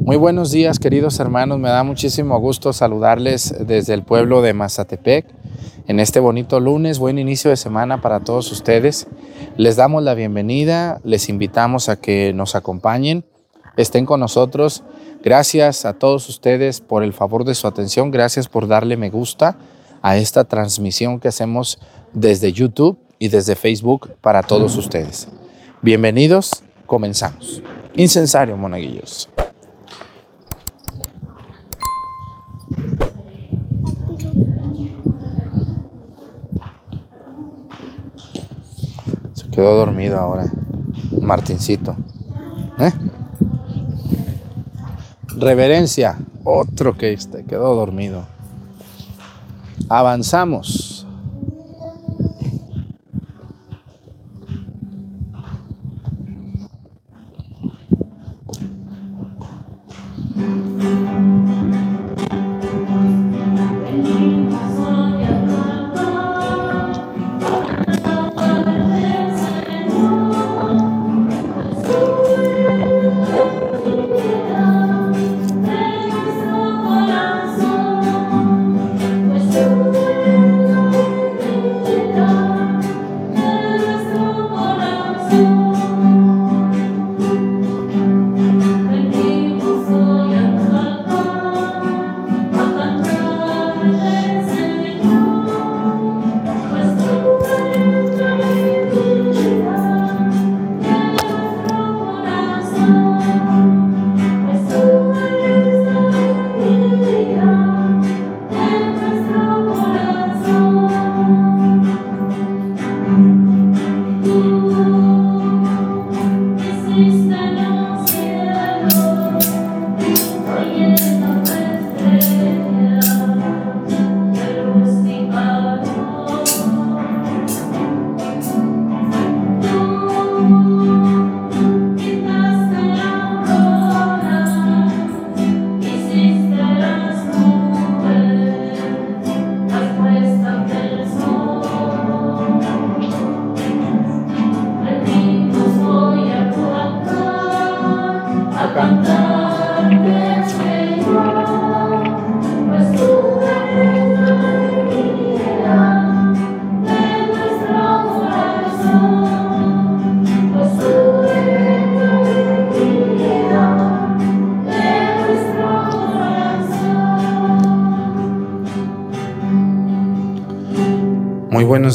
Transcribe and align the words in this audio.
Muy 0.00 0.16
buenos 0.16 0.50
días, 0.50 0.78
queridos 0.78 1.20
hermanos. 1.20 1.58
Me 1.58 1.68
da 1.68 1.84
muchísimo 1.84 2.38
gusto 2.40 2.72
saludarles 2.72 3.54
desde 3.66 3.94
el 3.94 4.02
pueblo 4.02 4.42
de 4.42 4.52
Mazatepec 4.52 5.26
en 5.86 6.00
este 6.00 6.18
bonito 6.18 6.58
lunes. 6.58 6.98
Buen 6.98 7.18
inicio 7.18 7.50
de 7.50 7.56
semana 7.56 8.00
para 8.00 8.20
todos 8.20 8.50
ustedes. 8.50 9.06
Les 9.56 9.76
damos 9.76 10.02
la 10.02 10.14
bienvenida, 10.14 11.00
les 11.04 11.28
invitamos 11.28 11.88
a 11.88 12.00
que 12.00 12.32
nos 12.32 12.54
acompañen, 12.54 13.24
estén 13.76 14.06
con 14.06 14.20
nosotros. 14.20 14.82
Gracias 15.22 15.84
a 15.84 15.94
todos 15.94 16.28
ustedes 16.28 16.80
por 16.80 17.02
el 17.02 17.12
favor 17.12 17.44
de 17.44 17.54
su 17.54 17.66
atención. 17.66 18.10
Gracias 18.10 18.48
por 18.48 18.66
darle 18.66 18.96
me 18.96 19.10
gusta 19.10 19.56
a 20.02 20.16
esta 20.16 20.44
transmisión 20.44 21.20
que 21.20 21.28
hacemos 21.28 21.78
desde 22.12 22.52
YouTube 22.52 22.98
y 23.18 23.28
desde 23.28 23.54
Facebook 23.54 24.10
para 24.20 24.42
todos 24.42 24.76
ustedes. 24.76 25.28
Bienvenidos, 25.82 26.62
comenzamos. 26.86 27.62
Incensario, 27.94 28.56
monaguillos. 28.56 29.28
Se 39.34 39.50
quedó 39.50 39.74
dormido 39.76 40.18
ahora, 40.18 40.46
Martincito. 41.20 41.96
¿Eh? 42.78 42.92
Reverencia, 45.36 46.16
otro 46.44 46.96
que 46.96 47.12
este 47.12 47.44
quedó 47.44 47.74
dormido. 47.74 48.24
Avanzamos. 49.88 50.99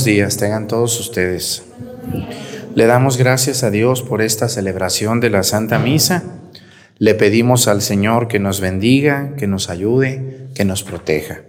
Días 0.06 0.38
tengan 0.38 0.68
todos 0.68 1.00
ustedes. 1.00 1.64
Le 2.76 2.86
damos 2.86 3.18
gracias 3.18 3.64
a 3.64 3.72
Dios 3.72 4.04
por 4.04 4.22
esta 4.22 4.48
celebración 4.48 5.20
de 5.20 5.32
la 5.32 5.44
Santa 5.44 5.80
Misa. 5.80 6.24
Le 6.98 7.16
pedimos 7.16 7.68
al 7.68 7.82
Señor 7.82 8.28
que 8.28 8.40
nos 8.40 8.62
bendiga, 8.62 9.34
que 9.36 9.48
nos 9.48 9.70
ayude, 9.70 10.48
que 10.54 10.64
nos 10.64 10.84
proteja. 10.84 11.42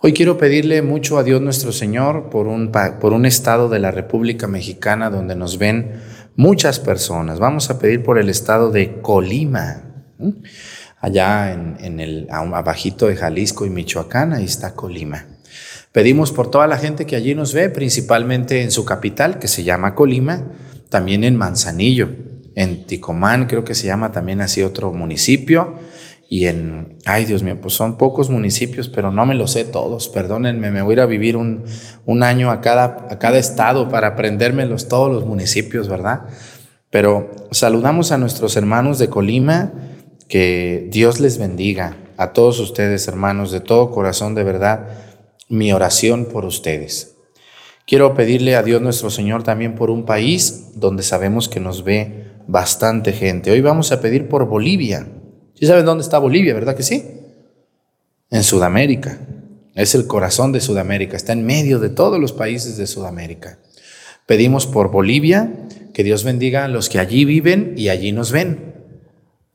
Hoy 0.00 0.12
quiero 0.12 0.38
pedirle 0.38 0.82
mucho 0.82 1.18
a 1.18 1.22
Dios 1.22 1.40
nuestro 1.40 1.72
Señor 1.72 2.30
por 2.30 2.48
un, 2.48 2.72
por 3.00 3.12
un 3.12 3.24
estado 3.24 3.68
de 3.68 3.78
la 3.78 3.90
República 3.90 4.46
Mexicana 4.46 5.08
donde 5.08 5.36
nos 5.36 5.58
ven 5.58 6.00
muchas 6.36 6.80
personas. 6.80 7.38
Vamos 7.38 7.70
a 7.70 7.78
pedir 7.78 8.02
por 8.02 8.18
el 8.18 8.28
estado 8.28 8.70
de 8.70 9.00
Colima, 9.00 9.82
allá 11.00 11.52
en, 11.52 11.76
en 11.80 12.00
el 12.00 12.28
abajito 12.30 13.06
de 13.06 13.16
Jalisco 13.16 13.66
y 13.66 13.70
Michoacán, 13.70 14.32
ahí 14.32 14.44
está 14.44 14.74
Colima. 14.74 15.37
Pedimos 15.98 16.30
por 16.30 16.48
toda 16.48 16.68
la 16.68 16.78
gente 16.78 17.06
que 17.06 17.16
allí 17.16 17.34
nos 17.34 17.52
ve, 17.52 17.70
principalmente 17.70 18.62
en 18.62 18.70
su 18.70 18.84
capital, 18.84 19.40
que 19.40 19.48
se 19.48 19.64
llama 19.64 19.96
Colima, 19.96 20.44
también 20.90 21.24
en 21.24 21.34
Manzanillo, 21.34 22.08
en 22.54 22.86
Ticomán, 22.86 23.46
creo 23.46 23.64
que 23.64 23.74
se 23.74 23.88
llama 23.88 24.12
también 24.12 24.40
así 24.40 24.62
otro 24.62 24.92
municipio, 24.92 25.74
y 26.30 26.46
en, 26.46 26.98
ay 27.04 27.24
Dios 27.24 27.42
mío, 27.42 27.58
pues 27.60 27.74
son 27.74 27.98
pocos 27.98 28.30
municipios, 28.30 28.88
pero 28.88 29.10
no 29.10 29.26
me 29.26 29.34
los 29.34 29.50
sé 29.50 29.64
todos, 29.64 30.08
perdónenme, 30.08 30.70
me 30.70 30.82
voy 30.82 30.92
a 30.92 30.94
ir 30.94 31.00
a 31.00 31.06
vivir 31.06 31.36
un, 31.36 31.64
un 32.06 32.22
año 32.22 32.52
a 32.52 32.60
cada, 32.60 33.08
a 33.10 33.18
cada 33.18 33.38
estado 33.38 33.88
para 33.88 34.06
aprendérmelos 34.06 34.86
todos 34.86 35.12
los 35.12 35.26
municipios, 35.26 35.88
¿verdad? 35.88 36.26
Pero 36.90 37.28
saludamos 37.50 38.12
a 38.12 38.18
nuestros 38.18 38.56
hermanos 38.56 39.00
de 39.00 39.08
Colima, 39.08 39.72
que 40.28 40.86
Dios 40.92 41.18
les 41.18 41.38
bendiga, 41.38 41.96
a 42.16 42.32
todos 42.32 42.60
ustedes 42.60 43.08
hermanos, 43.08 43.50
de 43.50 43.58
todo 43.58 43.90
corazón, 43.90 44.36
de 44.36 44.44
verdad 44.44 45.07
mi 45.48 45.72
oración 45.72 46.26
por 46.26 46.44
ustedes. 46.44 47.16
Quiero 47.86 48.14
pedirle 48.14 48.54
a 48.54 48.62
Dios 48.62 48.82
nuestro 48.82 49.08
Señor 49.08 49.42
también 49.44 49.74
por 49.74 49.90
un 49.90 50.04
país 50.04 50.72
donde 50.74 51.02
sabemos 51.02 51.48
que 51.48 51.58
nos 51.58 51.84
ve 51.84 52.26
bastante 52.46 53.12
gente. 53.12 53.50
Hoy 53.50 53.62
vamos 53.62 53.92
a 53.92 54.00
pedir 54.00 54.28
por 54.28 54.46
Bolivia. 54.46 55.08
¿Sí 55.54 55.66
saben 55.66 55.86
dónde 55.86 56.02
está 56.02 56.18
Bolivia, 56.18 56.52
verdad 56.52 56.76
que 56.76 56.82
sí? 56.82 57.02
En 58.30 58.44
Sudamérica. 58.44 59.18
Es 59.74 59.94
el 59.94 60.06
corazón 60.06 60.52
de 60.52 60.60
Sudamérica, 60.60 61.16
está 61.16 61.32
en 61.32 61.46
medio 61.46 61.78
de 61.78 61.88
todos 61.88 62.20
los 62.20 62.32
países 62.32 62.76
de 62.76 62.86
Sudamérica. 62.86 63.58
Pedimos 64.26 64.66
por 64.66 64.90
Bolivia, 64.90 65.50
que 65.94 66.04
Dios 66.04 66.24
bendiga 66.24 66.64
a 66.64 66.68
los 66.68 66.88
que 66.88 66.98
allí 66.98 67.24
viven 67.24 67.72
y 67.76 67.88
allí 67.88 68.12
nos 68.12 68.32
ven. 68.32 68.74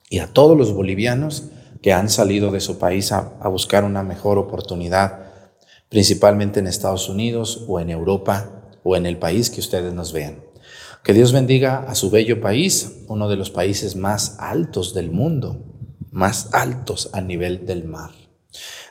Y 0.09 0.19
a 0.19 0.27
todos 0.27 0.57
los 0.57 0.73
bolivianos 0.73 1.49
que 1.83 1.93
han 1.93 2.09
salido 2.09 2.51
de 2.51 2.61
su 2.61 2.79
país 2.79 3.11
a, 3.11 3.33
a 3.41 3.47
buscar 3.47 3.83
una 3.83 4.01
mejor 4.01 4.39
oportunidad 4.39 5.32
principalmente 5.93 6.59
en 6.59 6.65
Estados 6.65 7.07
Unidos 7.07 7.65
o 7.67 7.79
en 7.79 7.91
Europa 7.91 8.63
o 8.81 8.95
en 8.95 9.05
el 9.05 9.19
país 9.19 9.51
que 9.51 9.59
ustedes 9.59 9.93
nos 9.93 10.11
vean. 10.11 10.43
Que 11.03 11.13
Dios 11.13 11.31
bendiga 11.33 11.85
a 11.87 11.93
su 11.93 12.09
bello 12.09 12.41
país, 12.41 13.03
uno 13.07 13.29
de 13.29 13.35
los 13.35 13.51
países 13.51 13.95
más 13.95 14.37
altos 14.39 14.95
del 14.95 15.11
mundo, 15.11 15.63
más 16.09 16.49
altos 16.51 17.11
a 17.13 17.21
nivel 17.21 17.67
del 17.67 17.83
mar. 17.83 18.09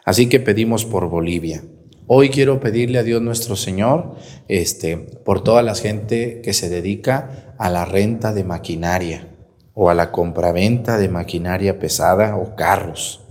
Así 0.04 0.28
que 0.28 0.38
pedimos 0.38 0.84
por 0.84 1.08
Bolivia. 1.08 1.64
Hoy 2.06 2.28
quiero 2.28 2.60
pedirle 2.60 3.00
a 3.00 3.02
Dios 3.02 3.20
nuestro 3.20 3.56
Señor, 3.56 4.14
este, 4.46 4.96
por 4.96 5.42
toda 5.42 5.62
la 5.62 5.74
gente 5.74 6.40
que 6.40 6.52
se 6.52 6.68
dedica 6.68 7.56
a 7.58 7.68
la 7.68 7.84
renta 7.84 8.32
de 8.32 8.44
maquinaria 8.44 9.26
o 9.74 9.90
a 9.90 9.94
la 9.94 10.12
compraventa 10.12 10.98
de 10.98 11.08
maquinaria 11.08 11.80
pesada 11.80 12.36
o 12.36 12.54
carros. 12.54 13.22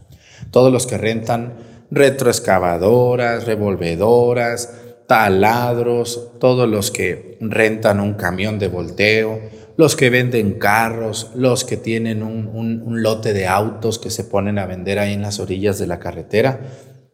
Todos 0.51 0.73
los 0.73 0.85
que 0.87 0.97
rentan 0.97 1.70
retroexcavadoras, 1.91 3.45
revolvedoras, 3.45 4.73
taladros, 5.07 6.31
todos 6.39 6.67
los 6.69 6.89
que 6.89 7.37
rentan 7.41 7.99
un 7.99 8.13
camión 8.13 8.59
de 8.59 8.69
volteo, 8.69 9.41
los 9.75 9.95
que 9.97 10.09
venden 10.09 10.53
carros, 10.53 11.31
los 11.35 11.65
que 11.65 11.75
tienen 11.75 12.23
un, 12.23 12.47
un, 12.47 13.03
lote 13.03 13.33
de 13.33 13.45
autos 13.47 13.99
que 13.99 14.09
se 14.09 14.23
ponen 14.23 14.57
a 14.57 14.65
vender 14.65 14.99
ahí 14.99 15.13
en 15.13 15.21
las 15.21 15.39
orillas 15.39 15.79
de 15.79 15.87
la 15.87 15.99
carretera. 15.99 16.61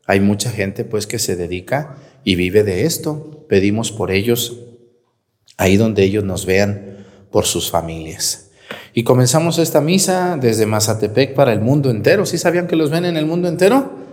Hay 0.06 0.19
mucha 0.19 0.51
gente 0.51 0.85
pues 0.85 1.07
que 1.07 1.18
se 1.18 1.35
dedica 1.35 1.95
y 2.23 2.35
vive 2.35 2.63
de 2.63 2.85
esto. 2.85 3.45
Pedimos 3.50 3.91
por 3.91 4.12
ellos, 4.12 4.59
ahí 5.57 5.75
donde 5.77 6.03
ellos 6.03 6.23
nos 6.23 6.45
vean, 6.45 7.06
por 7.31 7.45
sus 7.45 7.71
familias. 7.71 8.51
Y 8.94 9.03
comenzamos 9.03 9.59
esta 9.59 9.81
misa 9.81 10.38
desde 10.39 10.65
Mazatepec 10.65 11.33
para 11.33 11.53
el 11.53 11.62
mundo 11.62 11.89
entero. 11.89 12.25
¿Sí 12.25 12.38
sabían 12.38 12.68
que 12.68 12.75
los 12.75 12.89
ven 12.89 13.06
en 13.06 13.18
el 13.18 13.25
mundo 13.25 13.47
entero? 13.47 14.06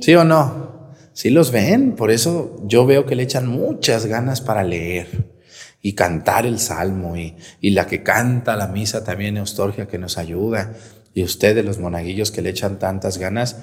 ¿Sí 0.00 0.14
o 0.14 0.24
no? 0.24 0.92
Sí 1.12 1.30
los 1.30 1.50
ven, 1.50 1.96
por 1.96 2.10
eso 2.10 2.56
yo 2.64 2.86
veo 2.86 3.04
que 3.04 3.16
le 3.16 3.24
echan 3.24 3.48
muchas 3.48 4.06
ganas 4.06 4.40
para 4.40 4.62
leer 4.62 5.38
y 5.82 5.94
cantar 5.94 6.46
el 6.46 6.60
salmo 6.60 7.16
y, 7.16 7.34
la 7.70 7.86
que 7.86 8.04
canta 8.04 8.56
la 8.56 8.68
misa 8.68 9.02
también 9.02 9.36
Eustorgia 9.36 9.88
que 9.88 9.98
nos 9.98 10.18
ayuda 10.18 10.74
y 11.14 11.24
ustedes 11.24 11.64
los 11.64 11.80
monaguillos 11.80 12.30
que 12.30 12.42
le 12.42 12.50
echan 12.50 12.78
tantas 12.78 13.18
ganas, 13.18 13.56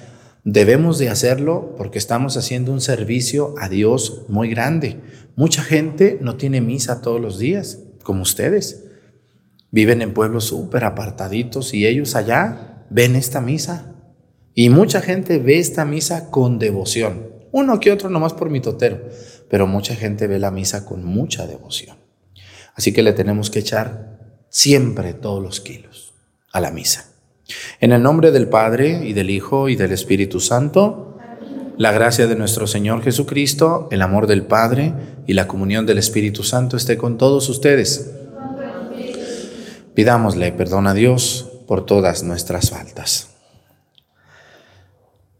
debemos 0.44 0.98
de 0.98 1.08
hacerlo 1.08 1.74
porque 1.78 1.98
estamos 1.98 2.36
haciendo 2.36 2.72
un 2.72 2.82
servicio 2.82 3.54
a 3.58 3.70
Dios 3.70 4.26
muy 4.28 4.50
grande. 4.50 5.00
Mucha 5.34 5.62
gente 5.62 6.18
no 6.20 6.36
tiene 6.36 6.60
misa 6.60 7.00
todos 7.00 7.20
los 7.20 7.38
días, 7.38 7.78
como 8.02 8.22
ustedes. 8.22 8.84
Viven 9.70 10.02
en 10.02 10.12
pueblos 10.12 10.44
súper 10.44 10.84
apartaditos 10.84 11.72
y 11.72 11.86
ellos 11.86 12.14
allá 12.14 12.84
ven 12.90 13.16
esta 13.16 13.40
misa. 13.40 13.95
Y 14.58 14.70
mucha 14.70 15.02
gente 15.02 15.38
ve 15.38 15.58
esta 15.58 15.84
misa 15.84 16.30
con 16.30 16.58
devoción. 16.58 17.26
Uno 17.52 17.78
que 17.78 17.92
otro 17.92 18.08
nomás 18.08 18.32
por 18.32 18.48
mi 18.48 18.60
totero, 18.60 19.02
pero 19.50 19.66
mucha 19.66 19.94
gente 19.94 20.26
ve 20.26 20.38
la 20.38 20.50
misa 20.50 20.86
con 20.86 21.04
mucha 21.04 21.46
devoción. 21.46 21.98
Así 22.74 22.94
que 22.94 23.02
le 23.02 23.12
tenemos 23.12 23.50
que 23.50 23.58
echar 23.58 24.18
siempre 24.48 25.12
todos 25.12 25.42
los 25.42 25.60
kilos 25.60 26.14
a 26.52 26.62
la 26.62 26.70
misa. 26.70 27.04
En 27.80 27.92
el 27.92 28.02
nombre 28.02 28.30
del 28.30 28.48
Padre 28.48 29.06
y 29.06 29.12
del 29.12 29.28
Hijo 29.28 29.68
y 29.68 29.76
del 29.76 29.92
Espíritu 29.92 30.40
Santo, 30.40 31.18
la 31.76 31.92
gracia 31.92 32.26
de 32.26 32.36
nuestro 32.36 32.66
Señor 32.66 33.02
Jesucristo, 33.02 33.88
el 33.90 34.00
amor 34.00 34.26
del 34.26 34.46
Padre 34.46 34.94
y 35.26 35.34
la 35.34 35.46
comunión 35.46 35.84
del 35.84 35.98
Espíritu 35.98 36.42
Santo 36.42 36.78
esté 36.78 36.96
con 36.96 37.18
todos 37.18 37.50
ustedes. 37.50 38.10
Pidámosle 39.92 40.50
perdón 40.52 40.86
a 40.86 40.94
Dios 40.94 41.46
por 41.66 41.84
todas 41.84 42.22
nuestras 42.22 42.70
faltas. 42.70 43.35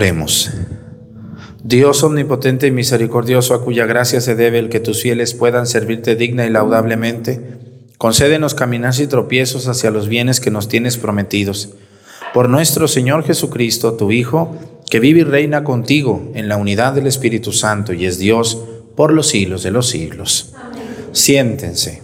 Oremos. 0.00 0.50
Dios 1.62 2.02
omnipotente 2.02 2.66
y 2.66 2.70
misericordioso, 2.70 3.52
a 3.52 3.62
cuya 3.62 3.84
gracia 3.84 4.22
se 4.22 4.34
debe 4.34 4.58
el 4.58 4.70
que 4.70 4.80
tus 4.80 5.02
fieles 5.02 5.34
puedan 5.34 5.66
servirte 5.66 6.16
digna 6.16 6.46
y 6.46 6.48
laudablemente, 6.48 7.58
concédenos 7.98 8.54
caminar 8.54 8.94
y 8.98 9.06
tropiezos 9.06 9.68
hacia 9.68 9.90
los 9.90 10.08
bienes 10.08 10.40
que 10.40 10.50
nos 10.50 10.68
tienes 10.68 10.96
prometidos. 10.96 11.74
Por 12.32 12.48
nuestro 12.48 12.88
Señor 12.88 13.24
Jesucristo, 13.24 13.92
tu 13.92 14.10
Hijo, 14.10 14.56
que 14.90 15.00
vive 15.00 15.20
y 15.20 15.24
reina 15.24 15.64
contigo 15.64 16.32
en 16.34 16.48
la 16.48 16.56
unidad 16.56 16.94
del 16.94 17.06
Espíritu 17.06 17.52
Santo 17.52 17.92
y 17.92 18.06
es 18.06 18.18
Dios 18.18 18.58
por 18.96 19.12
los 19.12 19.28
siglos 19.28 19.62
de 19.62 19.70
los 19.70 19.86
siglos. 19.86 20.54
Siéntense. 21.12 22.00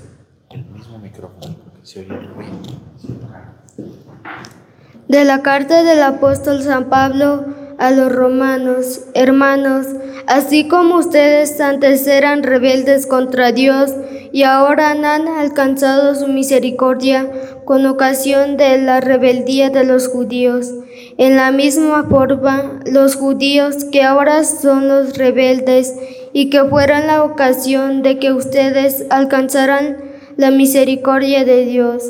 De 5.09 5.25
la 5.25 5.41
carta 5.41 5.83
del 5.83 6.03
apóstol 6.03 6.63
San 6.63 6.91
Pablo 6.91 7.56
a 7.79 7.91
los 7.91 8.13
romanos, 8.13 9.03
hermanos, 9.15 9.87
así 10.27 10.69
como 10.69 10.97
ustedes 10.97 11.61
antes 11.61 12.07
eran 12.07 12.43
rebeldes 12.43 13.07
contra 13.07 13.53
Dios 13.53 13.93
y 14.33 14.43
ahora 14.43 14.91
han 14.91 15.05
alcanzado 15.05 16.15
su 16.15 16.29
misericordia 16.29 17.31
con 17.65 17.87
ocasión 17.87 18.57
de 18.57 18.79
la 18.79 19.01
rebeldía 19.01 19.71
de 19.71 19.85
los 19.85 20.09
judíos. 20.09 20.73
En 21.19 21.37
la 21.37 21.51
misma 21.51 22.05
forma, 22.05 22.81
los 22.85 23.17
judíos 23.17 23.85
que 23.91 24.03
ahora 24.03 24.45
son 24.45 24.89
los 24.89 25.17
rebeldes 25.17 25.95
y 26.33 26.51
que 26.51 26.63
fueron 26.65 27.07
la 27.07 27.25
ocasión 27.25 28.03
de 28.03 28.19
que 28.19 28.33
ustedes 28.33 29.07
alcanzaran 29.11 29.97
la 30.37 30.51
misericordia 30.51 31.45
de 31.47 31.65
Dios, 31.65 32.03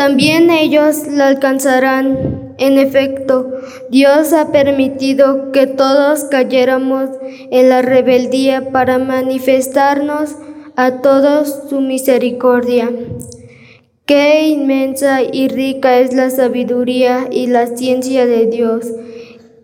también 0.00 0.48
ellos 0.48 1.06
la 1.08 1.26
alcanzarán 1.26 2.54
en 2.56 2.78
efecto, 2.78 3.52
Dios 3.90 4.32
ha 4.32 4.50
permitido 4.50 5.52
que 5.52 5.66
todos 5.66 6.24
cayéramos 6.24 7.10
en 7.50 7.68
la 7.68 7.82
rebeldía 7.82 8.70
para 8.70 8.98
manifestarnos 8.98 10.36
a 10.74 11.02
todos 11.02 11.64
su 11.68 11.82
misericordia. 11.82 12.90
Qué 14.06 14.48
inmensa 14.48 15.20
y 15.20 15.48
rica 15.48 15.98
es 15.98 16.14
la 16.14 16.30
sabiduría 16.30 17.28
y 17.30 17.48
la 17.48 17.66
ciencia 17.66 18.24
de 18.24 18.46
Dios. 18.46 18.86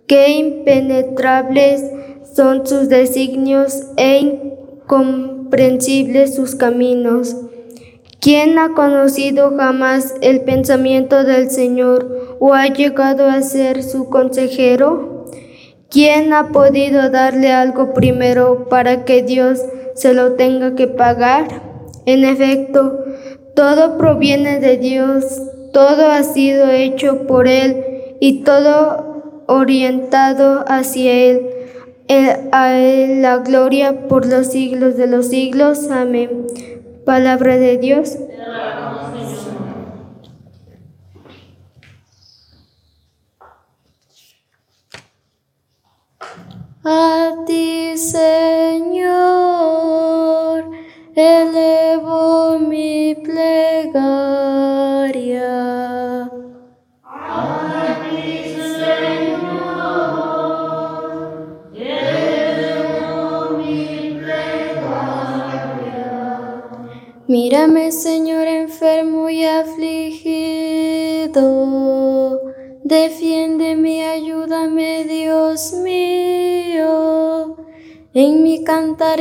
Qué 0.07 0.33
impenetrables 0.33 1.83
son 2.35 2.67
sus 2.67 2.91
designios 2.91 3.85
e 3.97 4.19
incomprensibles 4.19 6.35
sus 6.35 6.55
caminos. 6.55 7.37
¿Quién 8.21 8.59
ha 8.59 8.71
conocido 8.75 9.57
jamás 9.57 10.15
el 10.21 10.41
pensamiento 10.41 11.25
del 11.25 11.51
Señor 11.51 12.37
o 12.41 12.55
ha 12.55 12.67
llegado 12.67 13.29
a 13.29 13.43
ser 13.43 13.83
su 13.83 14.09
consejero? 14.09 15.27
¿Quién 15.91 16.33
ha 16.33 16.49
podido 16.49 17.11
darle 17.11 17.53
algo 17.53 17.95
primero 17.95 18.69
para 18.69 19.05
que 19.05 19.23
Dios 19.23 19.61
se 19.95 20.15
lo 20.15 20.33
tenga 20.33 20.75
que 20.75 20.89
pagar? 20.89 21.63
En 22.07 22.25
efecto, 22.25 23.05
todo 23.55 23.97
proviene 23.97 24.61
de 24.61 24.77
Dios, 24.77 25.25
todo 25.73 26.11
ha 26.11 26.23
sido 26.23 26.71
hecho 26.71 27.27
por 27.27 27.47
Él 27.47 27.85
y 28.21 28.43
todo 28.43 29.45
orientado 29.47 30.65
hacia 30.67 31.13
Él. 31.13 31.47
A 32.53 32.79
Él 32.79 33.23
la 33.23 33.39
gloria 33.39 34.09
por 34.09 34.27
los 34.27 34.49
siglos 34.49 34.97
de 34.97 35.07
los 35.07 35.29
siglos. 35.29 35.91
Amén. 35.91 36.47
Palabra 37.07 37.57
de 37.57 37.79
Dios. 37.79 38.19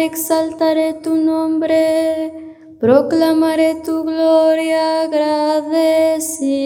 Exaltaré 0.05 0.93
tu 1.03 1.15
nombre, 1.15 2.31
proclamaré 2.79 3.75
tu 3.83 4.03
gloria 4.03 5.01
agradecido. 5.01 6.65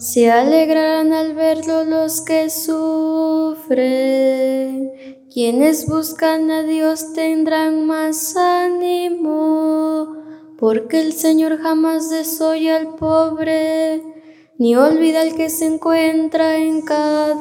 Se 0.00 0.30
alegrarán 0.30 1.12
al 1.12 1.34
verlo 1.34 1.84
los 1.84 2.22
que 2.22 2.48
sufren. 2.50 3.70
Quienes 5.32 5.86
buscan 5.86 6.50
a 6.50 6.64
Dios 6.64 7.12
tendrán 7.12 7.86
más 7.86 8.34
ánimo, 8.36 10.19
porque 10.60 11.00
el 11.00 11.14
Señor 11.14 11.58
jamás 11.58 12.10
desoye 12.10 12.70
al 12.70 12.94
pobre, 12.96 14.02
ni 14.58 14.76
olvida 14.76 15.22
al 15.22 15.34
que 15.34 15.48
se 15.48 15.64
encuentra 15.64 16.58
encadenado. 16.58 17.40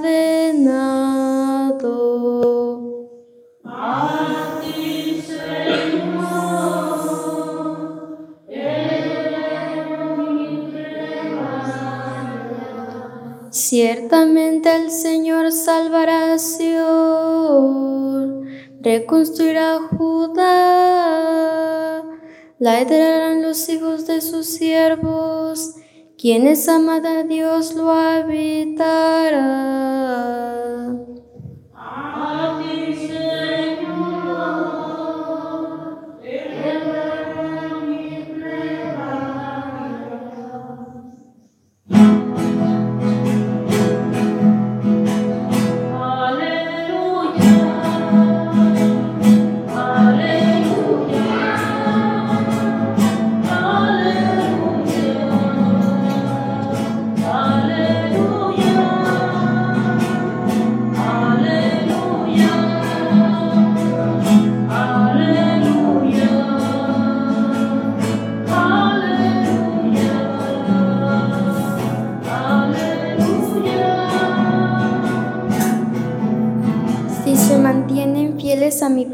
Ciertamente 13.51 14.73
el 14.73 14.89
Señor 14.89 15.51
salvará 15.51 16.31
a 16.33 16.39
Sion, 16.39 18.45
reconstruirá 18.81 19.79
Judá, 19.91 21.88
la 22.59 22.81
heredarán 22.81 23.41
los 23.41 23.69
hijos 23.69 24.05
de 24.05 24.19
sus 24.19 24.45
siervos, 24.45 25.75
quienes 26.17 26.67
aman 26.67 27.05
a 27.05 27.23
Dios 27.23 27.73
lo 27.73 27.89
habitará. 27.89 29.39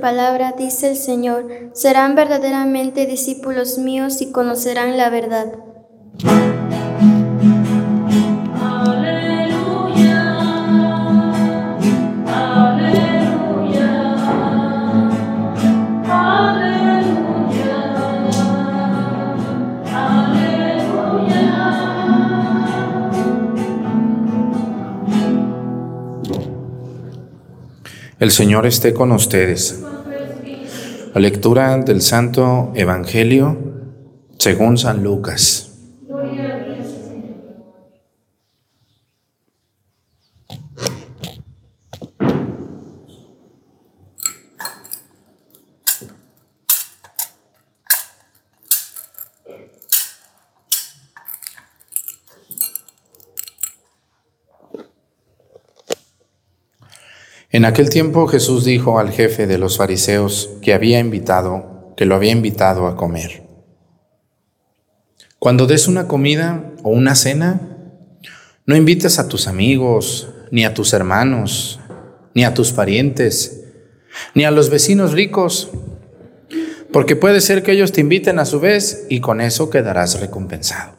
Palabra, 0.06 0.54
dice 0.56 0.92
el 0.92 0.98
Señor, 0.98 1.48
serán 1.74 2.14
verdaderamente 2.14 3.08
discípulos 3.08 3.80
míos 3.80 4.22
y 4.22 4.32
conocerán 4.32 4.98
la 4.98 5.10
verdad. 5.10 5.48
El 28.20 28.32
Señor 28.32 28.66
esté 28.66 28.94
con 28.94 29.12
ustedes. 29.12 29.84
La 31.16 31.22
lectura 31.22 31.78
del 31.78 32.02
Santo 32.02 32.74
Evangelio 32.76 33.58
según 34.38 34.78
San 34.78 35.02
Lucas. 35.02 35.65
En 57.56 57.64
aquel 57.64 57.90
tiempo 57.90 58.28
Jesús 58.28 58.66
dijo 58.66 59.00
al 59.00 59.14
jefe 59.14 59.48
de 59.48 59.58
los 59.58 59.78
fariseos 59.78 60.50
que 60.62 60.74
había 60.74 61.00
invitado, 61.00 61.94
que 61.96 62.06
lo 62.06 62.16
había 62.16 62.34
invitado 62.34 62.86
a 62.86 62.98
comer. 62.98 63.44
Cuando 65.40 65.66
des 65.66 65.88
una 65.88 66.06
comida 66.06 66.74
o 66.84 66.90
una 66.90 67.16
cena, 67.16 67.62
no 68.66 68.76
invites 68.76 69.20
a 69.20 69.30
tus 69.30 69.48
amigos, 69.48 70.28
ni 70.52 70.66
a 70.66 70.74
tus 70.74 70.92
hermanos, 70.92 71.80
ni 72.34 72.44
a 72.44 72.54
tus 72.54 72.74
parientes, 72.74 73.64
ni 74.34 74.44
a 74.44 74.52
los 74.52 74.70
vecinos 74.70 75.14
ricos, 75.14 75.70
porque 76.92 77.16
puede 77.16 77.40
ser 77.40 77.64
que 77.64 77.72
ellos 77.72 77.94
te 77.94 78.02
inviten 78.02 78.38
a 78.40 78.46
su 78.46 78.60
vez 78.60 79.06
y 79.10 79.22
con 79.22 79.40
eso 79.40 79.70
quedarás 79.70 80.20
recompensado. 80.20 80.98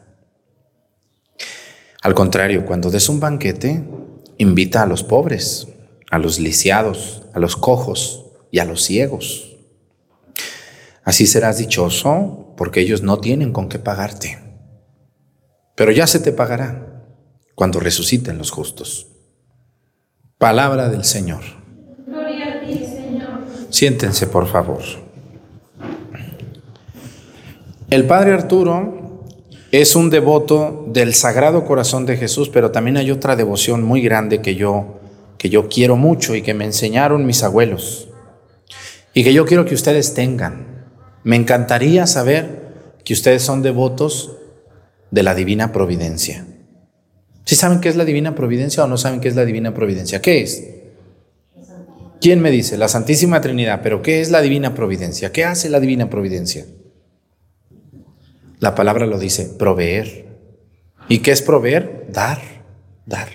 Al 2.01 2.15
contrario, 2.15 2.65
cuando 2.65 2.89
des 2.89 3.09
un 3.09 3.19
banquete, 3.19 3.83
invita 4.39 4.81
a 4.81 4.87
los 4.87 5.03
pobres, 5.03 5.67
a 6.09 6.19
los 6.19 6.39
lisiados, 6.39 7.23
a 7.33 7.39
los 7.39 7.55
cojos 7.55 8.25
y 8.51 8.59
a 8.59 8.65
los 8.65 8.83
ciegos. 8.83 9.57
Así 11.03 11.25
serás 11.25 11.57
dichoso 11.57 12.53
porque 12.57 12.81
ellos 12.81 13.01
no 13.01 13.19
tienen 13.19 13.53
con 13.53 13.69
qué 13.69 13.79
pagarte. 13.79 14.39
Pero 15.75 15.91
ya 15.91 16.07
se 16.07 16.19
te 16.19 16.31
pagará 16.31 17.05
cuando 17.55 17.79
resuciten 17.79 18.37
los 18.37 18.51
justos. 18.51 19.07
Palabra 20.37 20.89
del 20.89 21.03
Señor. 21.03 21.41
Gloria 22.05 22.53
a 22.53 22.65
ti, 22.65 22.85
Señor. 22.85 23.45
Siéntense, 23.69 24.27
por 24.27 24.47
favor. 24.47 24.81
El 27.89 28.05
Padre 28.05 28.33
Arturo 28.33 29.23
es 29.71 29.95
un 29.95 30.09
devoto 30.09 30.85
del 30.89 31.13
Sagrado 31.13 31.63
Corazón 31.65 32.05
de 32.05 32.17
Jesús, 32.17 32.49
pero 32.49 32.71
también 32.71 32.97
hay 32.97 33.11
otra 33.11 33.35
devoción 33.35 33.83
muy 33.83 34.01
grande 34.01 34.41
que 34.41 34.55
yo 34.55 34.99
que 35.37 35.49
yo 35.49 35.69
quiero 35.69 35.95
mucho 35.95 36.35
y 36.35 36.41
que 36.41 36.53
me 36.53 36.65
enseñaron 36.65 37.25
mis 37.25 37.43
abuelos 37.43 38.09
y 39.13 39.23
que 39.23 39.33
yo 39.33 39.45
quiero 39.45 39.65
que 39.65 39.75
ustedes 39.75 40.13
tengan. 40.13 40.85
Me 41.23 41.35
encantaría 41.35 42.07
saber 42.07 42.67
que 43.03 43.13
ustedes 43.13 43.41
son 43.41 43.61
devotos 43.61 44.37
de 45.11 45.23
la 45.23 45.35
divina 45.35 45.71
providencia. 45.71 46.45
¿Sí 47.45 47.55
saben 47.55 47.79
qué 47.79 47.89
es 47.89 47.95
la 47.95 48.05
divina 48.05 48.35
providencia 48.35 48.83
o 48.83 48.87
no 48.87 48.97
saben 48.97 49.21
qué 49.21 49.27
es 49.27 49.35
la 49.35 49.45
divina 49.45 49.73
providencia? 49.73 50.21
¿Qué 50.21 50.41
es? 50.41 50.63
¿Quién 52.19 52.41
me 52.41 52.51
dice? 52.51 52.77
La 52.77 52.87
Santísima 52.87 53.41
Trinidad. 53.41 53.81
Pero 53.83 54.01
¿qué 54.01 54.21
es 54.21 54.31
la 54.31 54.41
Divina 54.41 54.73
Providencia? 54.73 55.31
¿Qué 55.31 55.45
hace 55.45 55.69
la 55.69 55.79
Divina 55.79 56.09
Providencia? 56.09 56.65
La 58.59 58.73
palabra 58.73 59.05
lo 59.05 59.19
dice, 59.19 59.45
proveer. 59.57 60.25
¿Y 61.07 61.19
qué 61.19 61.31
es 61.31 61.41
proveer? 61.41 62.07
Dar, 62.09 62.41
dar. 63.05 63.29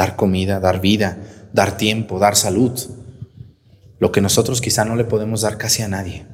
Dar 0.00 0.16
comida, 0.16 0.60
dar 0.60 0.80
vida, 0.80 1.18
dar 1.52 1.76
tiempo, 1.76 2.18
dar 2.18 2.34
salud. 2.34 2.72
Lo 3.98 4.10
que 4.10 4.22
nosotros 4.22 4.62
quizá 4.62 4.86
no 4.86 4.96
le 4.96 5.04
podemos 5.04 5.42
dar 5.42 5.58
casi 5.58 5.82
a 5.82 5.88
nadie. 5.88 6.24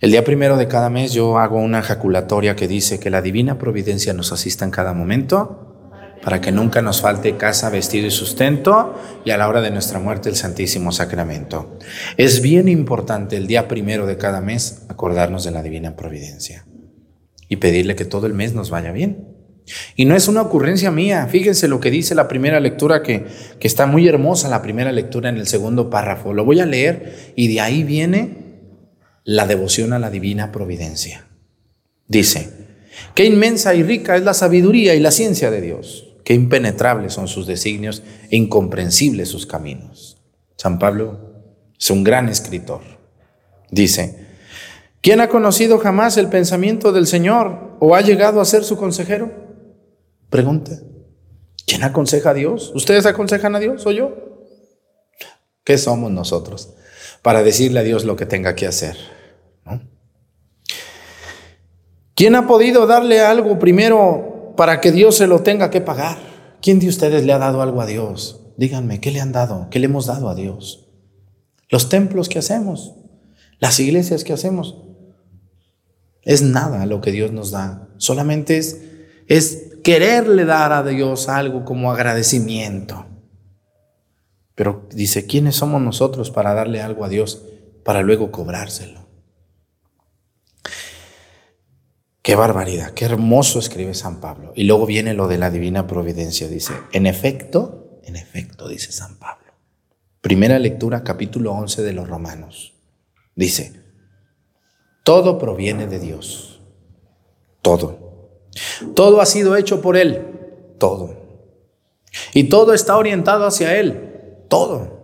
El 0.00 0.10
día 0.10 0.24
primero 0.24 0.56
de 0.56 0.66
cada 0.66 0.88
mes 0.88 1.12
yo 1.12 1.36
hago 1.36 1.58
una 1.58 1.80
ejaculatoria 1.80 2.56
que 2.56 2.68
dice 2.68 2.98
que 2.98 3.10
la 3.10 3.20
divina 3.20 3.58
providencia 3.58 4.14
nos 4.14 4.32
asista 4.32 4.64
en 4.64 4.70
cada 4.70 4.94
momento 4.94 5.92
para 6.24 6.40
que 6.40 6.52
nunca 6.52 6.80
nos 6.80 7.02
falte 7.02 7.36
casa, 7.36 7.68
vestido 7.68 8.06
y 8.06 8.10
sustento, 8.10 8.98
y 9.26 9.32
a 9.32 9.36
la 9.36 9.46
hora 9.46 9.60
de 9.60 9.70
nuestra 9.70 9.98
muerte 9.98 10.30
el 10.30 10.36
Santísimo 10.36 10.92
Sacramento. 10.92 11.76
Es 12.16 12.40
bien 12.40 12.66
importante 12.68 13.36
el 13.36 13.46
día 13.46 13.68
primero 13.68 14.06
de 14.06 14.16
cada 14.16 14.40
mes 14.40 14.86
acordarnos 14.88 15.44
de 15.44 15.50
la 15.50 15.62
Divina 15.62 15.96
Providencia 15.96 16.64
y 17.46 17.56
pedirle 17.56 17.94
que 17.94 18.06
todo 18.06 18.26
el 18.26 18.32
mes 18.32 18.54
nos 18.54 18.70
vaya 18.70 18.90
bien. 18.90 19.29
Y 19.96 20.04
no 20.04 20.16
es 20.16 20.28
una 20.28 20.42
ocurrencia 20.42 20.90
mía, 20.90 21.26
fíjense 21.30 21.68
lo 21.68 21.80
que 21.80 21.90
dice 21.90 22.14
la 22.14 22.28
primera 22.28 22.60
lectura, 22.60 23.02
que, 23.02 23.26
que 23.58 23.68
está 23.68 23.86
muy 23.86 24.08
hermosa 24.08 24.48
la 24.48 24.62
primera 24.62 24.92
lectura 24.92 25.28
en 25.28 25.36
el 25.36 25.46
segundo 25.46 25.90
párrafo. 25.90 26.32
Lo 26.32 26.44
voy 26.44 26.60
a 26.60 26.66
leer 26.66 27.32
y 27.36 27.48
de 27.48 27.60
ahí 27.60 27.82
viene 27.82 28.38
la 29.24 29.46
devoción 29.46 29.92
a 29.92 29.98
la 29.98 30.10
Divina 30.10 30.52
Providencia. 30.52 31.26
Dice, 32.08 32.50
qué 33.14 33.24
inmensa 33.24 33.74
y 33.74 33.82
rica 33.82 34.16
es 34.16 34.24
la 34.24 34.34
sabiduría 34.34 34.94
y 34.94 35.00
la 35.00 35.10
ciencia 35.10 35.50
de 35.50 35.60
Dios 35.60 36.06
Qué 36.30 36.34
impenetrables 36.34 37.14
son 37.14 37.26
sus 37.26 37.46
designios 37.46 38.04
e 38.30 38.36
incomprensibles 38.36 39.28
sus 39.28 39.46
caminos. 39.46 40.22
San 40.56 40.78
Pablo 40.78 41.18
es 41.76 41.90
un 41.90 42.04
gran 42.04 42.28
escritor. 42.28 42.82
Dice, 43.70 44.26
¿quién 45.00 45.20
ha 45.20 45.28
conocido 45.28 45.78
jamás 45.78 46.16
el 46.18 46.28
pensamiento 46.28 46.92
del 46.92 47.08
Señor 47.08 47.76
o 47.80 47.96
ha 47.96 48.00
llegado 48.02 48.40
a 48.40 48.44
ser 48.44 48.62
su 48.62 48.76
consejero? 48.76 49.49
Pregunta. 50.30 50.80
¿Quién 51.66 51.82
aconseja 51.84 52.30
a 52.30 52.34
Dios? 52.34 52.72
¿Ustedes 52.74 53.06
aconsejan 53.06 53.54
a 53.54 53.60
Dios 53.60 53.84
o 53.86 53.92
yo? 53.92 54.14
¿Qué 55.64 55.76
somos 55.76 56.10
nosotros 56.10 56.74
para 57.22 57.42
decirle 57.42 57.80
a 57.80 57.82
Dios 57.82 58.04
lo 58.04 58.16
que 58.16 58.26
tenga 58.26 58.54
que 58.54 58.66
hacer? 58.66 58.96
¿Quién 62.14 62.34
ha 62.34 62.46
podido 62.46 62.86
darle 62.86 63.20
algo 63.20 63.58
primero 63.58 64.30
para 64.60 64.82
que 64.82 64.92
Dios 64.92 65.16
se 65.16 65.26
lo 65.26 65.40
tenga 65.40 65.70
que 65.70 65.80
pagar. 65.80 66.18
¿Quién 66.60 66.80
de 66.80 66.88
ustedes 66.88 67.24
le 67.24 67.32
ha 67.32 67.38
dado 67.38 67.62
algo 67.62 67.80
a 67.80 67.86
Dios? 67.86 68.42
Díganme, 68.58 69.00
¿qué 69.00 69.10
le 69.10 69.18
han 69.18 69.32
dado? 69.32 69.68
¿Qué 69.70 69.78
le 69.78 69.86
hemos 69.86 70.04
dado 70.04 70.28
a 70.28 70.34
Dios? 70.34 70.90
Los 71.70 71.88
templos 71.88 72.28
que 72.28 72.38
hacemos, 72.38 72.92
las 73.58 73.80
iglesias 73.80 74.22
que 74.22 74.34
hacemos. 74.34 74.76
Es 76.20 76.42
nada 76.42 76.84
lo 76.84 77.00
que 77.00 77.10
Dios 77.10 77.32
nos 77.32 77.52
da. 77.52 77.88
Solamente 77.96 78.58
es, 78.58 78.82
es 79.28 79.69
quererle 79.82 80.44
dar 80.44 80.72
a 80.72 80.82
Dios 80.82 81.28
algo 81.28 81.64
como 81.64 81.92
agradecimiento. 81.92 83.06
Pero 84.54 84.86
dice, 84.92 85.26
¿quiénes 85.26 85.56
somos 85.56 85.80
nosotros 85.80 86.30
para 86.30 86.52
darle 86.54 86.82
algo 86.82 87.04
a 87.04 87.08
Dios 87.08 87.42
para 87.84 88.02
luego 88.02 88.30
cobrárselo? 88.30 89.00
Qué 92.22 92.34
barbaridad, 92.34 92.92
qué 92.92 93.06
hermoso 93.06 93.58
escribe 93.58 93.94
San 93.94 94.20
Pablo. 94.20 94.52
Y 94.54 94.64
luego 94.64 94.84
viene 94.84 95.14
lo 95.14 95.26
de 95.26 95.38
la 95.38 95.50
divina 95.50 95.86
providencia. 95.86 96.48
Dice, 96.48 96.74
en 96.92 97.06
efecto, 97.06 98.00
en 98.04 98.16
efecto, 98.16 98.68
dice 98.68 98.92
San 98.92 99.18
Pablo. 99.18 99.52
Primera 100.20 100.58
lectura, 100.58 101.02
capítulo 101.02 101.52
11 101.52 101.82
de 101.82 101.92
los 101.94 102.06
Romanos. 102.06 102.74
Dice, 103.34 103.72
todo 105.02 105.38
proviene 105.38 105.86
de 105.86 105.98
Dios. 105.98 106.60
Todo. 107.62 107.99
Todo 108.94 109.20
ha 109.20 109.26
sido 109.26 109.56
hecho 109.56 109.80
por 109.80 109.96
Él. 109.96 110.26
Todo. 110.78 111.16
Y 112.34 112.44
todo 112.44 112.74
está 112.74 112.96
orientado 112.96 113.46
hacia 113.46 113.78
Él. 113.78 114.44
Todo. 114.48 115.00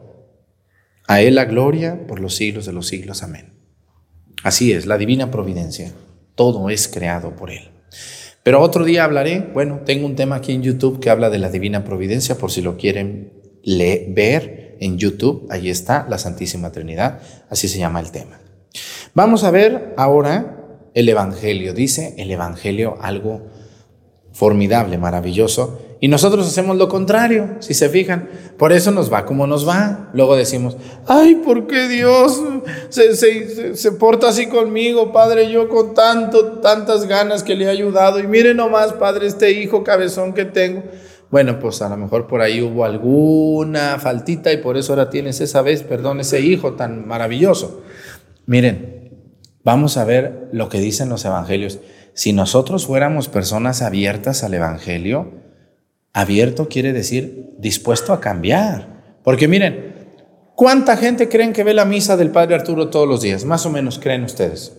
A 1.06 1.20
Él 1.20 1.36
la 1.36 1.44
gloria 1.44 2.06
por 2.06 2.20
los 2.20 2.34
siglos 2.34 2.66
de 2.66 2.72
los 2.72 2.86
siglos. 2.86 3.22
Amén. 3.22 3.54
Así 4.42 4.72
es, 4.72 4.86
la 4.86 4.98
divina 4.98 5.30
providencia. 5.30 5.92
Todo 6.34 6.70
es 6.70 6.88
creado 6.88 7.36
por 7.36 7.50
Él. 7.50 7.70
Pero 8.42 8.60
otro 8.60 8.84
día 8.84 9.04
hablaré, 9.04 9.50
bueno, 9.52 9.80
tengo 9.84 10.06
un 10.06 10.14
tema 10.14 10.36
aquí 10.36 10.52
en 10.52 10.62
YouTube 10.62 11.00
que 11.00 11.10
habla 11.10 11.30
de 11.30 11.38
la 11.38 11.50
divina 11.50 11.82
providencia, 11.82 12.38
por 12.38 12.52
si 12.52 12.62
lo 12.62 12.76
quieren 12.76 13.32
leer, 13.64 14.14
ver 14.14 14.76
en 14.80 14.98
YouTube, 14.98 15.48
ahí 15.50 15.68
está, 15.68 16.06
la 16.08 16.18
Santísima 16.18 16.70
Trinidad, 16.70 17.20
así 17.50 17.66
se 17.66 17.78
llama 17.78 17.98
el 17.98 18.12
tema. 18.12 18.38
Vamos 19.14 19.42
a 19.42 19.50
ver 19.50 19.94
ahora 19.96 20.90
el 20.94 21.08
Evangelio. 21.08 21.74
Dice 21.74 22.14
el 22.18 22.30
Evangelio 22.30 22.96
algo 23.00 23.48
formidable, 24.36 24.98
maravilloso, 24.98 25.78
y 25.98 26.08
nosotros 26.08 26.46
hacemos 26.46 26.76
lo 26.76 26.90
contrario, 26.90 27.56
si 27.60 27.72
se 27.72 27.88
fijan. 27.88 28.28
Por 28.58 28.74
eso 28.74 28.90
nos 28.90 29.10
va 29.10 29.24
como 29.24 29.46
nos 29.46 29.66
va. 29.66 30.10
Luego 30.12 30.36
decimos, 30.36 30.76
ay, 31.06 31.36
¿por 31.36 31.66
qué 31.66 31.88
Dios 31.88 32.42
se, 32.90 33.16
se, 33.74 33.92
porta 33.92 34.28
así 34.28 34.46
conmigo, 34.46 35.10
Padre? 35.10 35.50
Yo 35.50 35.70
con 35.70 35.94
tanto, 35.94 36.58
tantas 36.58 37.06
ganas 37.06 37.42
que 37.42 37.54
le 37.54 37.64
he 37.64 37.68
ayudado. 37.70 38.18
Y 38.18 38.26
mire 38.26 38.52
nomás, 38.52 38.92
Padre, 38.92 39.26
este 39.26 39.52
hijo 39.52 39.82
cabezón 39.82 40.34
que 40.34 40.44
tengo. 40.44 40.82
Bueno, 41.30 41.58
pues 41.58 41.80
a 41.80 41.88
lo 41.88 41.96
mejor 41.96 42.26
por 42.26 42.42
ahí 42.42 42.60
hubo 42.60 42.84
alguna 42.84 43.98
faltita 43.98 44.52
y 44.52 44.58
por 44.58 44.76
eso 44.76 44.92
ahora 44.92 45.08
tienes 45.08 45.40
esa 45.40 45.62
vez, 45.62 45.82
perdón, 45.82 46.20
ese 46.20 46.40
hijo 46.40 46.74
tan 46.74 47.08
maravilloso. 47.08 47.82
Miren, 48.44 49.12
vamos 49.64 49.96
a 49.96 50.04
ver 50.04 50.50
lo 50.52 50.68
que 50.68 50.78
dicen 50.78 51.08
los 51.08 51.24
evangelios. 51.24 51.80
Si 52.16 52.32
nosotros 52.32 52.86
fuéramos 52.86 53.28
personas 53.28 53.82
abiertas 53.82 54.42
al 54.42 54.54
Evangelio, 54.54 55.34
abierto 56.14 56.66
quiere 56.66 56.94
decir 56.94 57.54
dispuesto 57.58 58.14
a 58.14 58.20
cambiar. 58.20 59.18
Porque 59.22 59.48
miren, 59.48 60.08
¿cuánta 60.54 60.96
gente 60.96 61.28
creen 61.28 61.52
que 61.52 61.62
ve 61.62 61.74
la 61.74 61.84
misa 61.84 62.16
del 62.16 62.30
Padre 62.30 62.54
Arturo 62.54 62.88
todos 62.88 63.06
los 63.06 63.20
días? 63.20 63.44
Más 63.44 63.66
o 63.66 63.70
menos 63.70 63.98
creen 63.98 64.24
ustedes. 64.24 64.78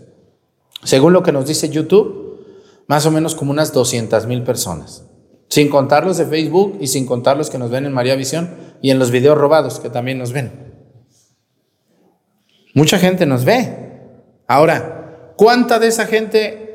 Según 0.84 1.14
lo 1.14 1.22
que 1.22 1.32
nos 1.32 1.46
dice 1.46 1.70
YouTube, 1.70 2.44
más 2.88 3.06
o 3.06 3.12
menos 3.12 3.36
como 3.36 3.52
unas 3.52 3.72
200 3.72 4.26
mil 4.26 4.42
personas. 4.42 5.06
Sin 5.48 5.70
contar 5.70 6.08
los 6.08 6.18
de 6.18 6.26
Facebook 6.26 6.80
y 6.82 6.88
sin 6.88 7.06
contar 7.06 7.38
los 7.38 7.52
que 7.52 7.60
nos 7.60 7.70
ven 7.70 7.86
en 7.86 7.94
María 7.94 8.16
Visión 8.16 8.50
y 8.82 8.90
en 8.90 8.98
los 8.98 9.12
videos 9.12 9.38
robados 9.38 9.80
que 9.80 9.92
también 9.92 10.18
nos 10.18 10.34
ven. 10.34 10.74
Mucha 12.74 12.98
gente 12.98 13.28
nos 13.28 13.46
ve. 13.46 14.02
Ahora, 14.48 15.34
¿cuánta 15.38 15.78
de 15.78 15.86
esa 15.86 16.08
gente 16.08 16.67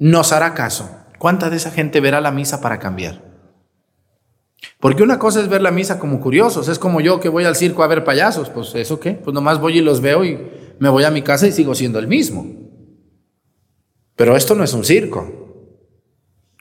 nos 0.00 0.32
hará 0.32 0.54
caso. 0.54 0.90
¿Cuánta 1.18 1.50
de 1.50 1.58
esa 1.58 1.70
gente 1.70 2.00
verá 2.00 2.20
la 2.20 2.32
misa 2.32 2.60
para 2.60 2.80
cambiar? 2.80 3.22
Porque 4.80 5.02
una 5.02 5.18
cosa 5.18 5.40
es 5.40 5.48
ver 5.48 5.62
la 5.62 5.70
misa 5.70 5.98
como 5.98 6.20
curiosos, 6.20 6.68
es 6.68 6.78
como 6.78 7.00
yo 7.00 7.20
que 7.20 7.28
voy 7.28 7.44
al 7.44 7.56
circo 7.56 7.82
a 7.82 7.86
ver 7.86 8.02
payasos, 8.02 8.48
pues 8.50 8.74
eso 8.74 8.98
qué, 8.98 9.12
pues 9.12 9.32
nomás 9.32 9.60
voy 9.60 9.78
y 9.78 9.80
los 9.82 10.00
veo 10.00 10.24
y 10.24 10.38
me 10.78 10.88
voy 10.88 11.04
a 11.04 11.10
mi 11.10 11.22
casa 11.22 11.46
y 11.46 11.52
sigo 11.52 11.74
siendo 11.74 11.98
el 11.98 12.08
mismo. 12.08 12.46
Pero 14.16 14.36
esto 14.36 14.54
no 14.54 14.64
es 14.64 14.72
un 14.72 14.84
circo. 14.84 15.30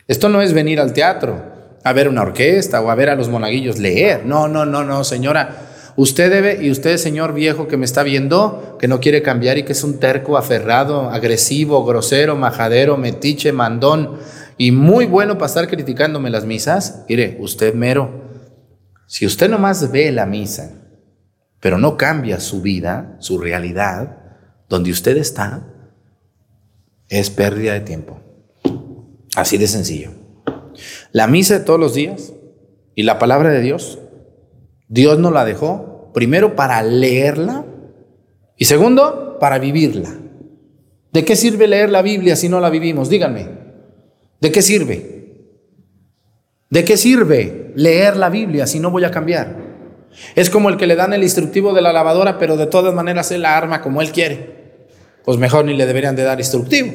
Esto 0.08 0.30
no 0.30 0.41
es 0.41 0.54
venir 0.54 0.80
al 0.80 0.93
teatro 0.93 1.41
a 1.84 1.93
ver 1.93 2.10
una 2.10 2.21
orquesta 2.21 2.82
o 2.82 2.89
a 2.89 2.95
ver 2.95 3.10
a 3.10 3.15
los 3.15 3.30
monaguillos 3.30 3.80
leer. 3.80 4.25
No, 4.25 4.47
no, 4.47 4.65
no, 4.65 4.84
no, 4.84 5.04
señora. 5.04 5.68
Usted 6.00 6.32
debe, 6.32 6.64
y 6.64 6.72
usted, 6.72 6.96
señor 6.96 7.34
viejo 7.34 7.68
que 7.68 7.76
me 7.76 7.84
está 7.84 8.04
viendo, 8.04 8.78
que 8.80 8.88
no 8.88 9.02
quiere 9.02 9.22
cambiar 9.22 9.58
y 9.58 9.64
que 9.64 9.74
es 9.74 9.84
un 9.84 10.00
terco, 10.00 10.38
aferrado, 10.38 11.10
agresivo, 11.10 11.84
grosero, 11.84 12.38
majadero, 12.38 12.96
metiche, 12.96 13.52
mandón, 13.52 14.18
y 14.58 14.72
muy 14.72 15.08
bueno 15.08 15.34
para 15.34 15.48
estar 15.48 15.68
criticándome 15.68 16.30
las 16.30 16.46
misas, 16.46 17.04
mire, 17.10 17.36
usted 17.42 17.74
mero, 17.74 18.12
si 19.08 19.26
usted 19.26 19.50
nomás 19.50 19.92
ve 19.92 20.10
la 20.14 20.26
misa, 20.26 20.72
pero 21.60 21.78
no 21.78 21.98
cambia 21.98 22.40
su 22.40 22.62
vida, 22.62 23.18
su 23.20 23.38
realidad, 23.38 24.20
donde 24.70 24.92
usted 24.92 25.18
está, 25.18 25.68
es 27.10 27.30
pérdida 27.30 27.74
de 27.74 27.82
tiempo. 27.82 28.22
Así 29.36 29.58
de 29.58 29.68
sencillo. 29.68 30.12
La 31.12 31.28
misa 31.28 31.60
de 31.60 31.66
todos 31.66 31.78
los 31.78 31.94
días 31.94 32.32
y 32.96 33.04
la 33.04 33.20
palabra 33.20 33.50
de 33.50 33.60
Dios, 33.60 34.00
Dios 34.88 35.20
nos 35.20 35.34
la 35.34 35.44
dejó 35.44 35.88
primero 36.13 36.56
para 36.56 36.82
leerla 36.84 37.65
y 38.58 38.65
segundo 38.65 39.38
para 39.39 39.60
vivirla. 39.60 40.10
¿De 41.12 41.26
qué 41.26 41.36
sirve 41.36 41.67
leer 41.67 41.89
la 41.89 42.02
Biblia 42.02 42.36
si 42.36 42.50
no 42.50 42.60
la 42.60 42.69
vivimos? 42.69 43.10
Díganme. 43.10 43.48
¿De 44.39 44.52
qué 44.52 44.62
sirve? 44.62 45.19
¿De 46.69 46.84
qué 46.84 46.98
sirve 46.98 47.72
leer 47.76 48.15
la 48.15 48.30
Biblia 48.30 48.67
si 48.67 48.80
no 48.80 48.91
voy 48.91 49.04
a 49.04 49.12
cambiar? 49.12 49.58
Es 50.36 50.50
como 50.50 50.69
el 50.69 50.78
que 50.78 50.88
le 50.88 50.95
dan 50.95 51.13
el 51.13 51.24
instructivo 51.24 51.74
de 51.74 51.82
la 51.82 51.93
lavadora, 51.93 52.38
pero 52.38 52.58
de 52.58 52.67
todas 52.67 52.93
maneras 52.93 53.32
él 53.32 53.41
la 53.41 53.58
arma 53.58 53.82
como 53.82 54.02
él 54.02 54.12
quiere. 54.12 54.60
Pues 55.24 55.38
mejor 55.38 55.65
ni 55.65 55.74
le 55.74 55.86
deberían 55.86 56.15
de 56.15 56.24
dar 56.24 56.39
instructivo. 56.39 56.91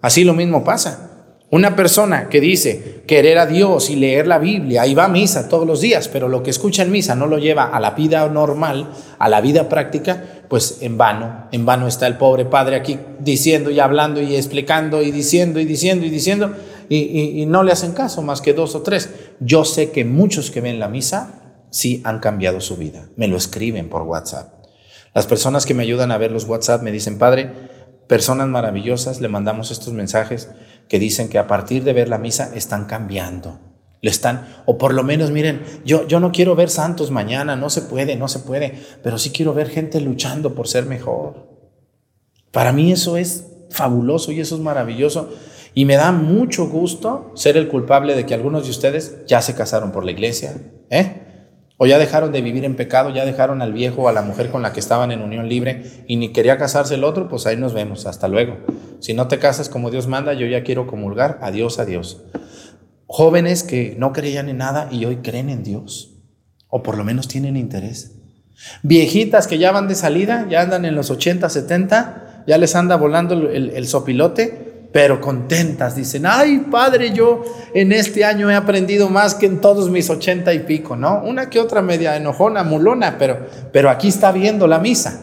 Así 0.00 0.24
lo 0.24 0.34
mismo 0.34 0.64
pasa. 0.64 1.13
Una 1.50 1.76
persona 1.76 2.28
que 2.28 2.40
dice 2.40 3.02
querer 3.06 3.38
a 3.38 3.46
Dios 3.46 3.90
y 3.90 3.96
leer 3.96 4.26
la 4.26 4.38
Biblia 4.38 4.86
y 4.86 4.94
va 4.94 5.04
a 5.04 5.08
misa 5.08 5.48
todos 5.48 5.66
los 5.66 5.80
días, 5.80 6.08
pero 6.08 6.28
lo 6.28 6.42
que 6.42 6.50
escucha 6.50 6.82
en 6.82 6.90
misa 6.90 7.14
no 7.14 7.26
lo 7.26 7.38
lleva 7.38 7.64
a 7.64 7.78
la 7.80 7.92
vida 7.92 8.28
normal, 8.28 8.90
a 9.18 9.28
la 9.28 9.40
vida 9.40 9.68
práctica, 9.68 10.42
pues 10.48 10.78
en 10.80 10.98
vano, 10.98 11.48
en 11.52 11.64
vano 11.64 11.86
está 11.86 12.06
el 12.06 12.16
pobre 12.16 12.44
padre 12.44 12.76
aquí 12.76 12.98
diciendo 13.20 13.70
y 13.70 13.78
hablando 13.78 14.20
y 14.20 14.34
explicando 14.34 15.02
y 15.02 15.12
diciendo 15.12 15.60
y 15.60 15.64
diciendo 15.64 16.06
y 16.06 16.10
diciendo 16.10 16.54
y, 16.88 17.40
y 17.40 17.46
no 17.46 17.62
le 17.62 17.72
hacen 17.72 17.92
caso 17.92 18.22
más 18.22 18.40
que 18.40 18.52
dos 18.52 18.74
o 18.74 18.82
tres. 18.82 19.10
Yo 19.38 19.64
sé 19.64 19.90
que 19.90 20.04
muchos 20.04 20.50
que 20.50 20.60
ven 20.60 20.80
la 20.80 20.88
misa 20.88 21.40
sí 21.70 22.00
han 22.04 22.18
cambiado 22.20 22.60
su 22.60 22.76
vida, 22.76 23.08
me 23.16 23.28
lo 23.28 23.36
escriben 23.36 23.88
por 23.88 24.02
WhatsApp. 24.02 24.64
Las 25.14 25.26
personas 25.26 25.66
que 25.66 25.74
me 25.74 25.84
ayudan 25.84 26.10
a 26.10 26.18
ver 26.18 26.32
los 26.32 26.46
WhatsApp 26.46 26.82
me 26.82 26.90
dicen, 26.90 27.18
padre, 27.18 27.50
personas 28.08 28.48
maravillosas, 28.48 29.20
le 29.20 29.28
mandamos 29.28 29.70
estos 29.70 29.92
mensajes 29.92 30.50
que 30.88 30.98
dicen 30.98 31.28
que 31.28 31.38
a 31.38 31.46
partir 31.46 31.84
de 31.84 31.92
ver 31.92 32.08
la 32.08 32.18
misa 32.18 32.50
están 32.54 32.84
cambiando. 32.86 33.60
Le 34.00 34.10
están, 34.10 34.46
o 34.66 34.76
por 34.76 34.92
lo 34.92 35.02
menos, 35.02 35.30
miren, 35.30 35.62
yo, 35.84 36.06
yo 36.06 36.20
no 36.20 36.30
quiero 36.30 36.54
ver 36.54 36.68
santos 36.68 37.10
mañana, 37.10 37.56
no 37.56 37.70
se 37.70 37.82
puede, 37.82 38.16
no 38.16 38.28
se 38.28 38.40
puede, 38.40 38.78
pero 39.02 39.16
sí 39.16 39.30
quiero 39.30 39.54
ver 39.54 39.70
gente 39.70 40.00
luchando 40.00 40.54
por 40.54 40.68
ser 40.68 40.84
mejor. 40.84 41.48
Para 42.50 42.72
mí 42.72 42.92
eso 42.92 43.16
es 43.16 43.46
fabuloso 43.70 44.30
y 44.30 44.40
eso 44.40 44.56
es 44.56 44.60
maravilloso. 44.60 45.30
Y 45.74 45.86
me 45.86 45.96
da 45.96 46.12
mucho 46.12 46.68
gusto 46.68 47.32
ser 47.34 47.56
el 47.56 47.68
culpable 47.68 48.14
de 48.14 48.26
que 48.26 48.34
algunos 48.34 48.64
de 48.64 48.70
ustedes 48.70 49.24
ya 49.26 49.42
se 49.42 49.54
casaron 49.54 49.90
por 49.90 50.04
la 50.04 50.12
iglesia, 50.12 50.54
¿eh? 50.90 51.23
O 51.76 51.86
ya 51.86 51.98
dejaron 51.98 52.30
de 52.30 52.40
vivir 52.40 52.64
en 52.64 52.76
pecado, 52.76 53.10
ya 53.10 53.24
dejaron 53.24 53.60
al 53.60 53.72
viejo 53.72 54.02
o 54.02 54.08
a 54.08 54.12
la 54.12 54.22
mujer 54.22 54.50
con 54.50 54.62
la 54.62 54.72
que 54.72 54.78
estaban 54.78 55.10
en 55.10 55.22
unión 55.22 55.48
libre 55.48 56.04
y 56.06 56.16
ni 56.16 56.32
quería 56.32 56.56
casarse 56.56 56.94
el 56.94 57.02
otro, 57.02 57.28
pues 57.28 57.46
ahí 57.46 57.56
nos 57.56 57.74
vemos, 57.74 58.06
hasta 58.06 58.28
luego. 58.28 58.58
Si 59.00 59.12
no 59.12 59.26
te 59.26 59.40
casas 59.40 59.68
como 59.68 59.90
Dios 59.90 60.06
manda, 60.06 60.34
yo 60.34 60.46
ya 60.46 60.62
quiero 60.62 60.86
comulgar, 60.86 61.38
adiós, 61.42 61.80
adiós. 61.80 62.22
Jóvenes 63.06 63.64
que 63.64 63.96
no 63.98 64.12
creían 64.12 64.48
en 64.48 64.58
nada 64.58 64.88
y 64.92 65.04
hoy 65.04 65.16
creen 65.16 65.50
en 65.50 65.64
Dios, 65.64 66.14
o 66.68 66.82
por 66.82 66.96
lo 66.96 67.02
menos 67.02 67.26
tienen 67.26 67.56
interés. 67.56 68.12
Viejitas 68.84 69.48
que 69.48 69.58
ya 69.58 69.72
van 69.72 69.88
de 69.88 69.96
salida, 69.96 70.46
ya 70.48 70.62
andan 70.62 70.84
en 70.84 70.94
los 70.94 71.10
80, 71.10 71.48
70, 71.48 72.44
ya 72.46 72.56
les 72.56 72.76
anda 72.76 72.96
volando 72.96 73.34
el, 73.34 73.70
el 73.70 73.86
sopilote 73.88 74.73
pero 74.94 75.20
contentas. 75.20 75.96
Dicen, 75.96 76.24
ay 76.24 76.68
padre, 76.70 77.12
yo 77.12 77.42
en 77.74 77.90
este 77.90 78.24
año 78.24 78.48
he 78.48 78.54
aprendido 78.54 79.08
más 79.08 79.34
que 79.34 79.46
en 79.46 79.60
todos 79.60 79.90
mis 79.90 80.08
ochenta 80.08 80.54
y 80.54 80.60
pico, 80.60 80.94
¿no? 80.94 81.20
Una 81.24 81.50
que 81.50 81.58
otra 81.58 81.82
media 81.82 82.14
enojona, 82.14 82.62
mulona, 82.62 83.18
pero, 83.18 83.44
pero 83.72 83.90
aquí 83.90 84.06
está 84.06 84.30
viendo 84.30 84.68
la 84.68 84.78
misa. 84.78 85.20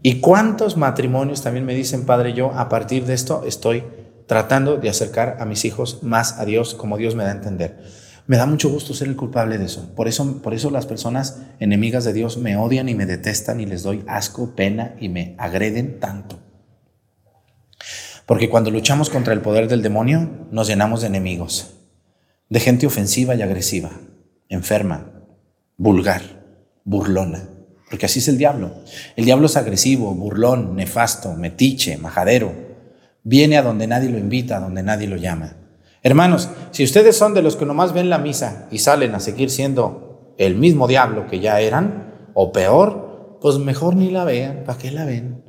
¿Y 0.00 0.20
cuántos 0.20 0.76
matrimonios 0.76 1.42
también 1.42 1.66
me 1.66 1.74
dicen, 1.74 2.06
padre, 2.06 2.34
yo 2.34 2.52
a 2.52 2.68
partir 2.68 3.04
de 3.04 3.14
esto 3.14 3.42
estoy 3.44 3.82
tratando 4.28 4.76
de 4.76 4.90
acercar 4.90 5.38
a 5.40 5.46
mis 5.46 5.64
hijos 5.64 6.04
más 6.04 6.38
a 6.38 6.44
Dios 6.44 6.76
como 6.76 6.98
Dios 6.98 7.16
me 7.16 7.24
da 7.24 7.30
a 7.30 7.34
entender? 7.34 7.82
Me 8.28 8.36
da 8.36 8.46
mucho 8.46 8.68
gusto 8.68 8.94
ser 8.94 9.08
el 9.08 9.16
culpable 9.16 9.58
de 9.58 9.64
eso. 9.64 9.92
Por 9.96 10.06
eso, 10.06 10.40
por 10.40 10.54
eso 10.54 10.70
las 10.70 10.86
personas 10.86 11.40
enemigas 11.58 12.04
de 12.04 12.12
Dios 12.12 12.38
me 12.38 12.56
odian 12.56 12.88
y 12.88 12.94
me 12.94 13.06
detestan 13.06 13.58
y 13.58 13.66
les 13.66 13.82
doy 13.82 14.04
asco, 14.06 14.54
pena 14.54 14.94
y 15.00 15.08
me 15.08 15.34
agreden 15.36 15.98
tanto. 15.98 16.38
Porque 18.30 18.48
cuando 18.48 18.70
luchamos 18.70 19.10
contra 19.10 19.34
el 19.34 19.40
poder 19.40 19.66
del 19.66 19.82
demonio, 19.82 20.30
nos 20.52 20.68
llenamos 20.68 21.00
de 21.00 21.08
enemigos, 21.08 21.74
de 22.48 22.60
gente 22.60 22.86
ofensiva 22.86 23.34
y 23.34 23.42
agresiva, 23.42 23.90
enferma, 24.48 25.24
vulgar, 25.76 26.22
burlona. 26.84 27.48
Porque 27.88 28.06
así 28.06 28.20
es 28.20 28.28
el 28.28 28.38
diablo. 28.38 28.70
El 29.16 29.24
diablo 29.24 29.46
es 29.46 29.56
agresivo, 29.56 30.14
burlón, 30.14 30.76
nefasto, 30.76 31.32
metiche, 31.32 31.96
majadero. 31.96 32.52
Viene 33.24 33.58
a 33.58 33.62
donde 33.62 33.88
nadie 33.88 34.10
lo 34.10 34.18
invita, 34.18 34.58
a 34.58 34.60
donde 34.60 34.84
nadie 34.84 35.08
lo 35.08 35.16
llama. 35.16 35.56
Hermanos, 36.04 36.50
si 36.70 36.84
ustedes 36.84 37.16
son 37.16 37.34
de 37.34 37.42
los 37.42 37.56
que 37.56 37.66
nomás 37.66 37.92
ven 37.92 38.10
la 38.10 38.18
misa 38.18 38.68
y 38.70 38.78
salen 38.78 39.12
a 39.16 39.18
seguir 39.18 39.50
siendo 39.50 40.36
el 40.38 40.54
mismo 40.54 40.86
diablo 40.86 41.26
que 41.26 41.40
ya 41.40 41.60
eran, 41.60 42.30
o 42.34 42.52
peor, 42.52 43.38
pues 43.40 43.58
mejor 43.58 43.96
ni 43.96 44.08
la 44.08 44.22
vean. 44.22 44.62
¿Para 44.64 44.78
qué 44.78 44.92
la 44.92 45.04
ven? 45.04 45.42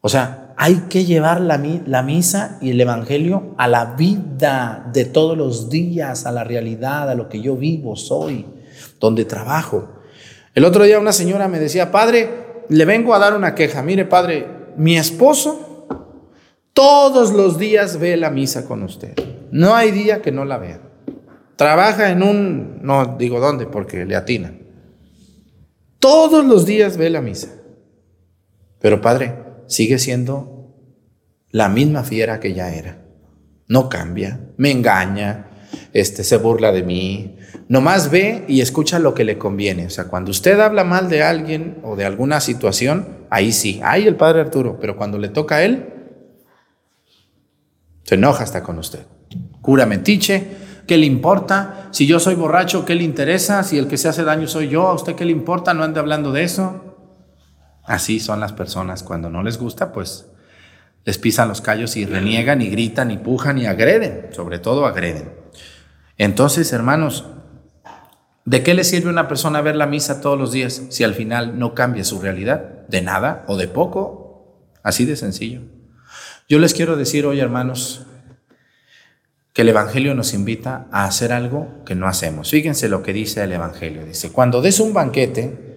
O 0.00 0.08
sea, 0.08 0.43
hay 0.56 0.84
que 0.88 1.04
llevar 1.04 1.40
la, 1.40 1.58
misa 2.02 2.58
y 2.60 2.70
el 2.70 2.80
Evangelio 2.80 3.54
a 3.58 3.68
la 3.68 3.94
vida 3.96 4.88
de 4.92 5.04
todos 5.04 5.36
los 5.36 5.68
días, 5.68 6.26
a 6.26 6.32
la 6.32 6.44
realidad, 6.44 7.10
a 7.10 7.14
lo 7.14 7.28
que 7.28 7.40
yo 7.40 7.56
vivo, 7.56 7.96
soy, 7.96 8.46
donde 9.00 9.24
trabajo. 9.24 9.88
El 10.54 10.64
otro 10.64 10.84
día 10.84 11.00
una 11.00 11.12
señora 11.12 11.48
me 11.48 11.58
decía, 11.58 11.90
padre, 11.90 12.64
le 12.68 12.84
vengo 12.84 13.14
a 13.14 13.18
dar 13.18 13.36
una 13.36 13.54
queja. 13.54 13.82
Mire, 13.82 14.04
padre, 14.04 14.46
mi 14.76 14.96
esposo 14.96 15.74
todos 16.72 17.32
los 17.32 17.58
días 17.58 17.98
ve 17.98 18.16
la 18.16 18.30
misa 18.30 18.66
con 18.66 18.82
usted. 18.82 19.14
No 19.52 19.74
hay 19.74 19.92
día 19.92 20.20
que 20.20 20.32
no 20.32 20.44
la 20.44 20.58
vea. 20.58 20.80
Trabaja 21.56 22.10
en 22.10 22.22
un, 22.24 22.80
no 22.82 23.16
digo 23.16 23.38
dónde 23.38 23.66
porque 23.66 24.04
le 24.04 24.16
atina. 24.16 24.52
Todos 26.00 26.44
los 26.44 26.66
días 26.66 26.96
ve 26.96 27.10
la 27.10 27.20
misa. 27.20 27.48
Pero 28.80 29.00
padre, 29.00 29.43
sigue 29.66 29.98
siendo 29.98 30.54
la 31.50 31.68
misma 31.68 32.02
fiera 32.02 32.40
que 32.40 32.52
ya 32.52 32.74
era. 32.74 32.98
No 33.68 33.88
cambia, 33.88 34.40
me 34.56 34.70
engaña, 34.70 35.46
este, 35.92 36.24
se 36.24 36.36
burla 36.36 36.72
de 36.72 36.82
mí. 36.82 37.36
Nomás 37.68 38.10
ve 38.10 38.44
y 38.48 38.60
escucha 38.60 38.98
lo 38.98 39.14
que 39.14 39.24
le 39.24 39.38
conviene. 39.38 39.86
O 39.86 39.90
sea, 39.90 40.04
cuando 40.04 40.30
usted 40.30 40.58
habla 40.60 40.84
mal 40.84 41.08
de 41.08 41.22
alguien 41.22 41.78
o 41.82 41.96
de 41.96 42.04
alguna 42.04 42.40
situación, 42.40 43.06
ahí 43.30 43.52
sí, 43.52 43.80
ahí 43.82 44.06
el 44.06 44.16
padre 44.16 44.40
Arturo, 44.40 44.78
pero 44.80 44.96
cuando 44.96 45.18
le 45.18 45.28
toca 45.28 45.56
a 45.56 45.64
él, 45.64 45.86
se 48.02 48.16
enoja 48.16 48.44
hasta 48.44 48.62
con 48.62 48.78
usted. 48.78 49.06
Cura 49.62 49.86
mentiche, 49.86 50.46
¿qué 50.86 50.98
le 50.98 51.06
importa? 51.06 51.88
Si 51.90 52.06
yo 52.06 52.20
soy 52.20 52.34
borracho, 52.34 52.84
¿qué 52.84 52.94
le 52.94 53.04
interesa? 53.04 53.62
Si 53.62 53.78
el 53.78 53.88
que 53.88 53.96
se 53.96 54.08
hace 54.08 54.24
daño 54.24 54.46
soy 54.46 54.68
yo, 54.68 54.88
¿a 54.88 54.94
usted 54.94 55.14
qué 55.14 55.24
le 55.24 55.32
importa? 55.32 55.72
No 55.72 55.84
ande 55.84 56.00
hablando 56.00 56.32
de 56.32 56.42
eso. 56.42 56.93
Así 57.84 58.20
son 58.20 58.40
las 58.40 58.52
personas. 58.52 59.02
Cuando 59.02 59.30
no 59.30 59.42
les 59.42 59.58
gusta, 59.58 59.92
pues 59.92 60.26
les 61.04 61.18
pisan 61.18 61.48
los 61.48 61.60
callos 61.60 61.96
y 61.96 62.06
reniegan 62.06 62.62
y 62.62 62.68
gritan 62.68 63.10
y 63.10 63.18
pujan 63.18 63.58
y 63.58 63.66
agreden. 63.66 64.28
Sobre 64.32 64.58
todo 64.58 64.86
agreden. 64.86 65.32
Entonces, 66.16 66.72
hermanos, 66.72 67.26
¿de 68.44 68.62
qué 68.62 68.74
le 68.74 68.84
sirve 68.84 69.08
a 69.08 69.12
una 69.12 69.28
persona 69.28 69.60
ver 69.60 69.76
la 69.76 69.86
misa 69.86 70.20
todos 70.20 70.38
los 70.38 70.52
días 70.52 70.82
si 70.90 71.04
al 71.04 71.14
final 71.14 71.58
no 71.58 71.74
cambia 71.74 72.04
su 72.04 72.20
realidad? 72.20 72.86
¿De 72.88 73.02
nada 73.02 73.44
o 73.48 73.56
de 73.56 73.68
poco? 73.68 74.70
Así 74.82 75.04
de 75.04 75.16
sencillo. 75.16 75.62
Yo 76.48 76.58
les 76.58 76.74
quiero 76.74 76.96
decir 76.96 77.26
hoy, 77.26 77.40
hermanos, 77.40 78.06
que 79.54 79.62
el 79.62 79.68
Evangelio 79.68 80.14
nos 80.14 80.34
invita 80.34 80.88
a 80.90 81.04
hacer 81.04 81.32
algo 81.32 81.82
que 81.86 81.94
no 81.94 82.06
hacemos. 82.06 82.50
Fíjense 82.50 82.88
lo 82.88 83.02
que 83.02 83.12
dice 83.12 83.42
el 83.42 83.52
Evangelio. 83.52 84.04
Dice, 84.04 84.30
cuando 84.32 84.60
des 84.60 84.80
un 84.80 84.92
banquete, 84.92 85.73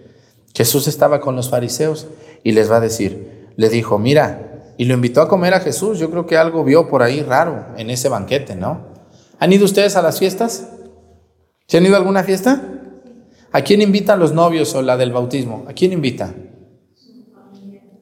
Jesús 0.58 0.88
estaba 0.88 1.22
con 1.22 1.36
los 1.36 1.52
fariseos 1.52 2.08
y 2.44 2.54
les 2.54 2.72
va 2.72 2.78
a 2.78 2.80
decir, 2.80 3.52
le 3.58 3.70
dijo, 3.70 4.00
mira, 4.00 4.74
y 4.76 4.86
lo 4.86 4.96
invitó 4.96 5.22
a 5.22 5.28
comer 5.28 5.54
a 5.54 5.60
Jesús. 5.60 6.00
Yo 6.00 6.10
creo 6.10 6.26
que 6.26 6.36
algo 6.36 6.64
vio 6.64 6.90
por 6.90 7.04
ahí 7.04 7.22
raro 7.22 7.68
en 7.78 7.92
ese 7.92 8.10
banquete, 8.10 8.56
¿no? 8.56 8.88
¿Han 9.38 9.54
ido 9.54 9.66
ustedes 9.66 9.96
a 9.96 10.02
las 10.02 10.18
fiestas? 10.18 10.68
¿Se 11.68 11.78
han 11.78 11.86
ido 11.86 11.94
a 11.94 12.00
alguna 12.00 12.24
fiesta? 12.24 12.60
¿A 13.52 13.62
quién 13.62 13.84
invitan 13.84 14.20
los 14.20 14.34
novios 14.34 14.74
o 14.74 14.82
la 14.82 14.98
del 14.98 15.12
bautismo? 15.12 15.64
¿A 15.68 15.74
quién 15.74 15.94
invita? 15.94 16.34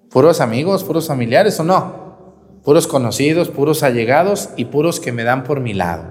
¿Puros 0.09 0.39
amigos, 0.39 0.85
puros 0.85 1.07
familiares 1.07 1.59
o 1.59 1.65
no? 1.65 2.61
Puros 2.63 2.87
conocidos, 2.87 3.49
puros 3.49 3.83
allegados 3.83 4.51
y 4.55 4.63
puros 4.63 5.01
que 5.01 5.11
me 5.11 5.25
dan 5.25 5.43
por 5.43 5.59
mi 5.59 5.73
lado. 5.73 6.05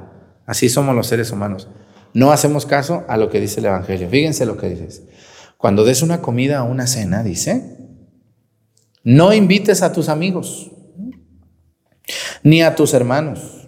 Así 0.45 0.69
somos 0.69 0.95
los 0.95 1.07
seres 1.07 1.31
humanos. 1.31 1.69
No 2.13 2.33
hacemos 2.33 2.67
caso 2.67 3.03
a 3.09 3.17
lo 3.17 3.31
que 3.31 3.41
dice 3.41 3.61
el 3.61 3.67
Evangelio. 3.67 4.11
Fíjense 4.11 4.45
lo 4.45 4.59
que 4.59 4.69
dices. 4.69 5.05
Cuando 5.65 5.83
des 5.83 6.03
una 6.03 6.21
comida 6.21 6.63
o 6.63 6.71
una 6.71 6.87
cena, 6.87 7.23
dice, 7.23 7.79
no 9.03 9.33
invites 9.33 9.81
a 9.81 9.95
tus 9.95 10.11
amigos, 10.11 10.71
ni 12.43 12.61
a 12.61 12.75
tus 12.75 12.93
hermanos, 12.93 13.67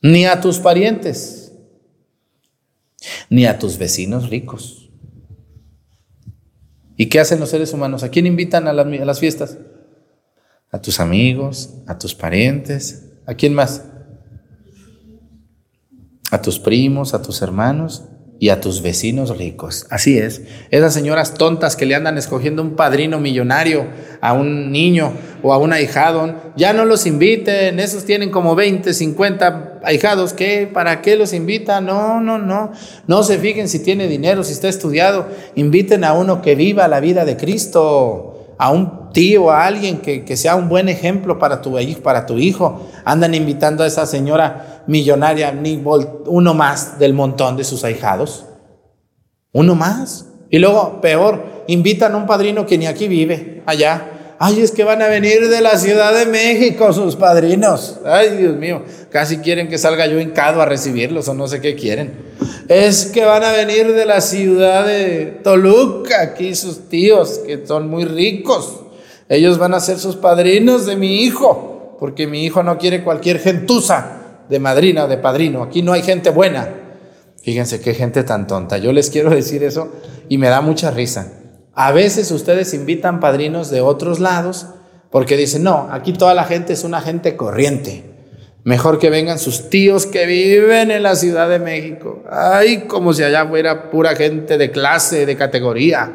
ni 0.00 0.24
a 0.24 0.40
tus 0.40 0.60
parientes, 0.60 1.52
ni 3.28 3.44
a 3.44 3.58
tus 3.58 3.76
vecinos 3.76 4.30
ricos. 4.30 4.90
¿Y 6.96 7.10
qué 7.10 7.20
hacen 7.20 7.38
los 7.38 7.50
seres 7.50 7.74
humanos? 7.74 8.02
¿A 8.02 8.08
quién 8.08 8.24
invitan 8.24 8.66
a 8.66 8.72
las, 8.72 8.86
a 8.86 9.04
las 9.04 9.20
fiestas? 9.20 9.58
A 10.70 10.80
tus 10.80 11.00
amigos, 11.00 11.74
a 11.86 11.98
tus 11.98 12.14
parientes, 12.14 13.12
¿a 13.26 13.34
quién 13.34 13.52
más? 13.52 13.84
A 16.30 16.40
tus 16.40 16.58
primos, 16.58 17.12
a 17.12 17.20
tus 17.20 17.42
hermanos 17.42 18.04
y 18.38 18.48
a 18.48 18.60
tus 18.60 18.82
vecinos 18.82 19.36
ricos. 19.38 19.86
Así 19.90 20.18
es. 20.18 20.42
Esas 20.70 20.92
señoras 20.92 21.34
tontas 21.34 21.76
que 21.76 21.86
le 21.86 21.94
andan 21.94 22.18
escogiendo 22.18 22.62
un 22.62 22.76
padrino 22.76 23.20
millonario 23.20 23.86
a 24.20 24.32
un 24.32 24.72
niño 24.72 25.12
o 25.42 25.52
a 25.52 25.58
un 25.58 25.72
ahijado, 25.72 26.34
ya 26.56 26.72
no 26.72 26.84
los 26.84 27.06
inviten. 27.06 27.78
Esos 27.78 28.04
tienen 28.04 28.30
como 28.30 28.54
20, 28.54 28.92
50 28.92 29.80
ahijados. 29.84 30.32
¿Qué? 30.32 30.68
¿Para 30.72 31.00
qué 31.00 31.16
los 31.16 31.32
invitan? 31.32 31.86
No, 31.86 32.20
no, 32.20 32.38
no. 32.38 32.72
No 33.06 33.22
se 33.22 33.38
fijen 33.38 33.68
si 33.68 33.78
tiene 33.78 34.08
dinero, 34.08 34.42
si 34.42 34.52
está 34.52 34.68
estudiado. 34.68 35.28
Inviten 35.54 36.04
a 36.04 36.12
uno 36.12 36.42
que 36.42 36.54
viva 36.54 36.88
la 36.88 37.00
vida 37.00 37.24
de 37.24 37.36
Cristo. 37.36 38.33
A 38.58 38.70
un 38.70 39.12
tío, 39.12 39.50
a 39.50 39.66
alguien 39.66 39.98
que, 39.98 40.24
que, 40.24 40.36
sea 40.36 40.56
un 40.56 40.68
buen 40.68 40.88
ejemplo 40.88 41.38
para 41.38 41.60
tu, 41.60 41.76
para 42.02 42.26
tu 42.26 42.38
hijo. 42.38 42.88
Andan 43.04 43.34
invitando 43.34 43.84
a 43.84 43.86
esa 43.86 44.06
señora 44.06 44.82
millonaria, 44.86 45.54
uno 46.26 46.54
más 46.54 46.98
del 46.98 47.14
montón 47.14 47.56
de 47.56 47.64
sus 47.64 47.84
ahijados. 47.84 48.46
Uno 49.52 49.74
más. 49.74 50.26
Y 50.50 50.58
luego, 50.58 51.00
peor, 51.00 51.64
invitan 51.66 52.14
a 52.14 52.16
un 52.16 52.26
padrino 52.26 52.66
que 52.66 52.78
ni 52.78 52.86
aquí 52.86 53.08
vive, 53.08 53.62
allá. 53.66 54.10
Ay, 54.38 54.60
es 54.60 54.72
que 54.72 54.84
van 54.84 55.00
a 55.00 55.08
venir 55.08 55.48
de 55.48 55.60
la 55.60 55.78
Ciudad 55.78 56.12
de 56.14 56.26
México 56.26 56.92
sus 56.92 57.16
padrinos. 57.16 58.00
Ay, 58.04 58.36
Dios 58.36 58.56
mío, 58.56 58.82
casi 59.10 59.38
quieren 59.38 59.68
que 59.68 59.78
salga 59.78 60.06
yo 60.06 60.20
hincado 60.20 60.60
a 60.60 60.66
recibirlos 60.66 61.28
o 61.28 61.34
no 61.34 61.46
sé 61.46 61.60
qué 61.60 61.74
quieren. 61.74 62.12
Es 62.68 63.06
que 63.06 63.24
van 63.24 63.44
a 63.44 63.52
venir 63.52 63.92
de 63.92 64.06
la 64.06 64.20
ciudad 64.20 64.86
de 64.86 65.38
Toluca, 65.44 66.22
aquí 66.22 66.54
sus 66.54 66.88
tíos, 66.88 67.40
que 67.46 67.66
son 67.66 67.88
muy 67.88 68.04
ricos. 68.04 68.80
Ellos 69.28 69.58
van 69.58 69.74
a 69.74 69.80
ser 69.80 69.98
sus 69.98 70.16
padrinos 70.16 70.84
de 70.86 70.96
mi 70.96 71.22
hijo, 71.22 71.96
porque 72.00 72.26
mi 72.26 72.44
hijo 72.44 72.62
no 72.62 72.78
quiere 72.78 73.04
cualquier 73.04 73.38
gentuza 73.38 74.20
de 74.48 74.58
madrina 74.58 75.04
o 75.04 75.08
de 75.08 75.18
padrino. 75.18 75.62
Aquí 75.62 75.82
no 75.82 75.92
hay 75.92 76.02
gente 76.02 76.30
buena. 76.30 76.68
Fíjense 77.42 77.80
qué 77.80 77.94
gente 77.94 78.24
tan 78.24 78.46
tonta. 78.46 78.78
Yo 78.78 78.92
les 78.92 79.10
quiero 79.10 79.30
decir 79.30 79.62
eso 79.62 79.92
y 80.28 80.38
me 80.38 80.48
da 80.48 80.60
mucha 80.60 80.90
risa. 80.90 81.43
A 81.74 81.92
veces 81.92 82.30
ustedes 82.30 82.72
invitan 82.74 83.20
padrinos 83.20 83.70
de 83.70 83.80
otros 83.80 84.20
lados 84.20 84.66
porque 85.10 85.36
dicen, 85.36 85.62
no, 85.62 85.88
aquí 85.90 86.12
toda 86.12 86.34
la 86.34 86.44
gente 86.44 86.72
es 86.72 86.84
una 86.84 87.00
gente 87.00 87.36
corriente. 87.36 88.04
Mejor 88.64 88.98
que 88.98 89.10
vengan 89.10 89.38
sus 89.38 89.68
tíos 89.68 90.06
que 90.06 90.26
viven 90.26 90.90
en 90.90 91.02
la 91.02 91.16
Ciudad 91.16 91.48
de 91.48 91.58
México. 91.58 92.24
Ay, 92.30 92.84
como 92.88 93.12
si 93.12 93.22
allá 93.22 93.46
fuera 93.46 93.90
pura 93.90 94.16
gente 94.16 94.56
de 94.56 94.70
clase, 94.70 95.26
de 95.26 95.36
categoría, 95.36 96.10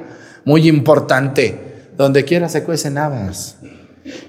muy 0.46 0.68
importante. 0.68 1.56
Donde 1.96 2.24
quiera 2.24 2.50
se 2.50 2.64
cuecen 2.64 2.98
habas. 2.98 3.58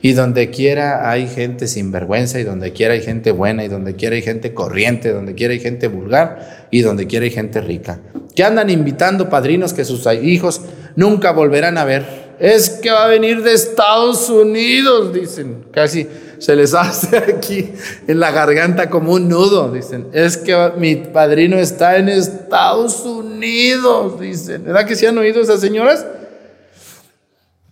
Y 0.02 0.12
donde 0.12 0.50
quiera 0.50 1.10
hay 1.10 1.28
gente 1.28 1.66
sin 1.66 1.92
vergüenza, 1.92 2.38
y 2.38 2.44
donde 2.44 2.72
quiera 2.72 2.94
hay 2.94 3.00
gente 3.00 3.32
buena, 3.32 3.64
y 3.64 3.68
donde 3.68 3.94
quiera 3.94 4.16
hay 4.16 4.22
gente 4.22 4.52
corriente, 4.52 5.12
donde 5.12 5.34
quiera 5.34 5.54
hay 5.54 5.60
gente 5.60 5.88
vulgar, 5.88 6.66
y 6.70 6.82
donde 6.82 7.06
quiera 7.06 7.24
hay 7.24 7.30
gente 7.30 7.60
rica. 7.60 8.00
Que 8.34 8.44
andan 8.44 8.68
invitando 8.68 9.30
padrinos 9.30 9.72
que 9.72 9.84
sus 9.84 10.06
hijos 10.22 10.60
nunca 10.96 11.32
volverán 11.32 11.78
a 11.78 11.84
ver. 11.84 12.30
Es 12.40 12.70
que 12.70 12.90
va 12.90 13.04
a 13.04 13.08
venir 13.08 13.42
de 13.42 13.52
Estados 13.52 14.30
Unidos, 14.30 15.12
dicen. 15.12 15.64
Casi 15.70 16.06
se 16.38 16.56
les 16.56 16.74
hace 16.74 17.16
aquí 17.18 17.72
en 18.08 18.18
la 18.18 18.30
garganta 18.32 18.90
como 18.90 19.12
un 19.12 19.28
nudo, 19.28 19.70
dicen. 19.70 20.08
Es 20.12 20.36
que 20.36 20.72
mi 20.78 20.96
padrino 20.96 21.58
está 21.58 21.98
en 21.98 22.08
Estados 22.08 23.04
Unidos, 23.04 24.18
dicen. 24.18 24.64
¿Verdad 24.64 24.86
que 24.86 24.96
se 24.96 25.06
han 25.06 25.18
oído 25.18 25.40
esas 25.40 25.60
señoras? 25.60 26.06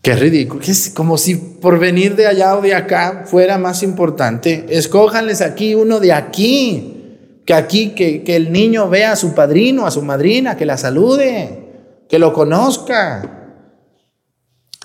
Qué 0.03 0.15
ridículo, 0.15 0.63
es 0.63 0.91
como 0.91 1.19
si 1.19 1.35
por 1.35 1.79
venir 1.79 2.15
de 2.15 2.27
allá 2.27 2.57
o 2.57 2.63
de 2.63 2.75
acá 2.75 3.25
fuera 3.27 3.59
más 3.59 3.83
importante. 3.83 4.67
Escójanles 4.69 5.41
aquí 5.41 5.75
uno 5.75 5.99
de 5.99 6.13
aquí, 6.13 7.41
que 7.45 7.53
aquí, 7.53 7.91
que, 7.91 8.23
que 8.23 8.37
el 8.37 8.53
niño 8.53 8.89
vea 8.89 9.13
a 9.13 9.17
su 9.17 9.35
padrino, 9.35 9.87
a 9.87 9.91
su 9.91 10.03
madrina, 10.03 10.57
que 10.57 10.67
la 10.67 10.77
salude, 10.77 11.68
que 12.09 12.19
lo 12.19 12.33
conozca 12.33 13.39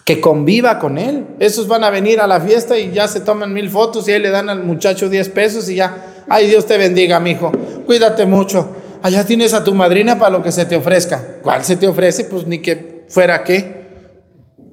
que 0.05 0.19
conviva 0.19 0.79
con 0.79 0.97
él. 0.97 1.27
Esos 1.39 1.67
van 1.67 1.83
a 1.83 1.89
venir 1.89 2.19
a 2.19 2.27
la 2.27 2.41
fiesta 2.41 2.77
y 2.77 2.91
ya 2.91 3.07
se 3.07 3.21
toman 3.21 3.53
mil 3.53 3.69
fotos 3.69 4.07
y 4.07 4.11
ahí 4.11 4.19
le 4.19 4.29
dan 4.29 4.49
al 4.49 4.63
muchacho 4.63 5.09
10 5.09 5.29
pesos 5.29 5.69
y 5.69 5.75
ya, 5.75 6.25
ay 6.27 6.47
Dios 6.47 6.65
te 6.65 6.77
bendiga, 6.77 7.19
mi 7.19 7.31
hijo, 7.31 7.51
cuídate 7.85 8.25
mucho. 8.25 8.75
Allá 9.01 9.25
tienes 9.25 9.53
a 9.53 9.63
tu 9.63 9.73
madrina 9.73 10.17
para 10.17 10.31
lo 10.31 10.43
que 10.43 10.51
se 10.51 10.65
te 10.65 10.77
ofrezca. 10.77 11.21
¿Cuál 11.41 11.63
se 11.65 11.75
te 11.75 11.87
ofrece? 11.87 12.25
Pues 12.25 12.47
ni 12.47 12.59
que 12.59 13.05
fuera 13.09 13.43
qué. 13.43 13.83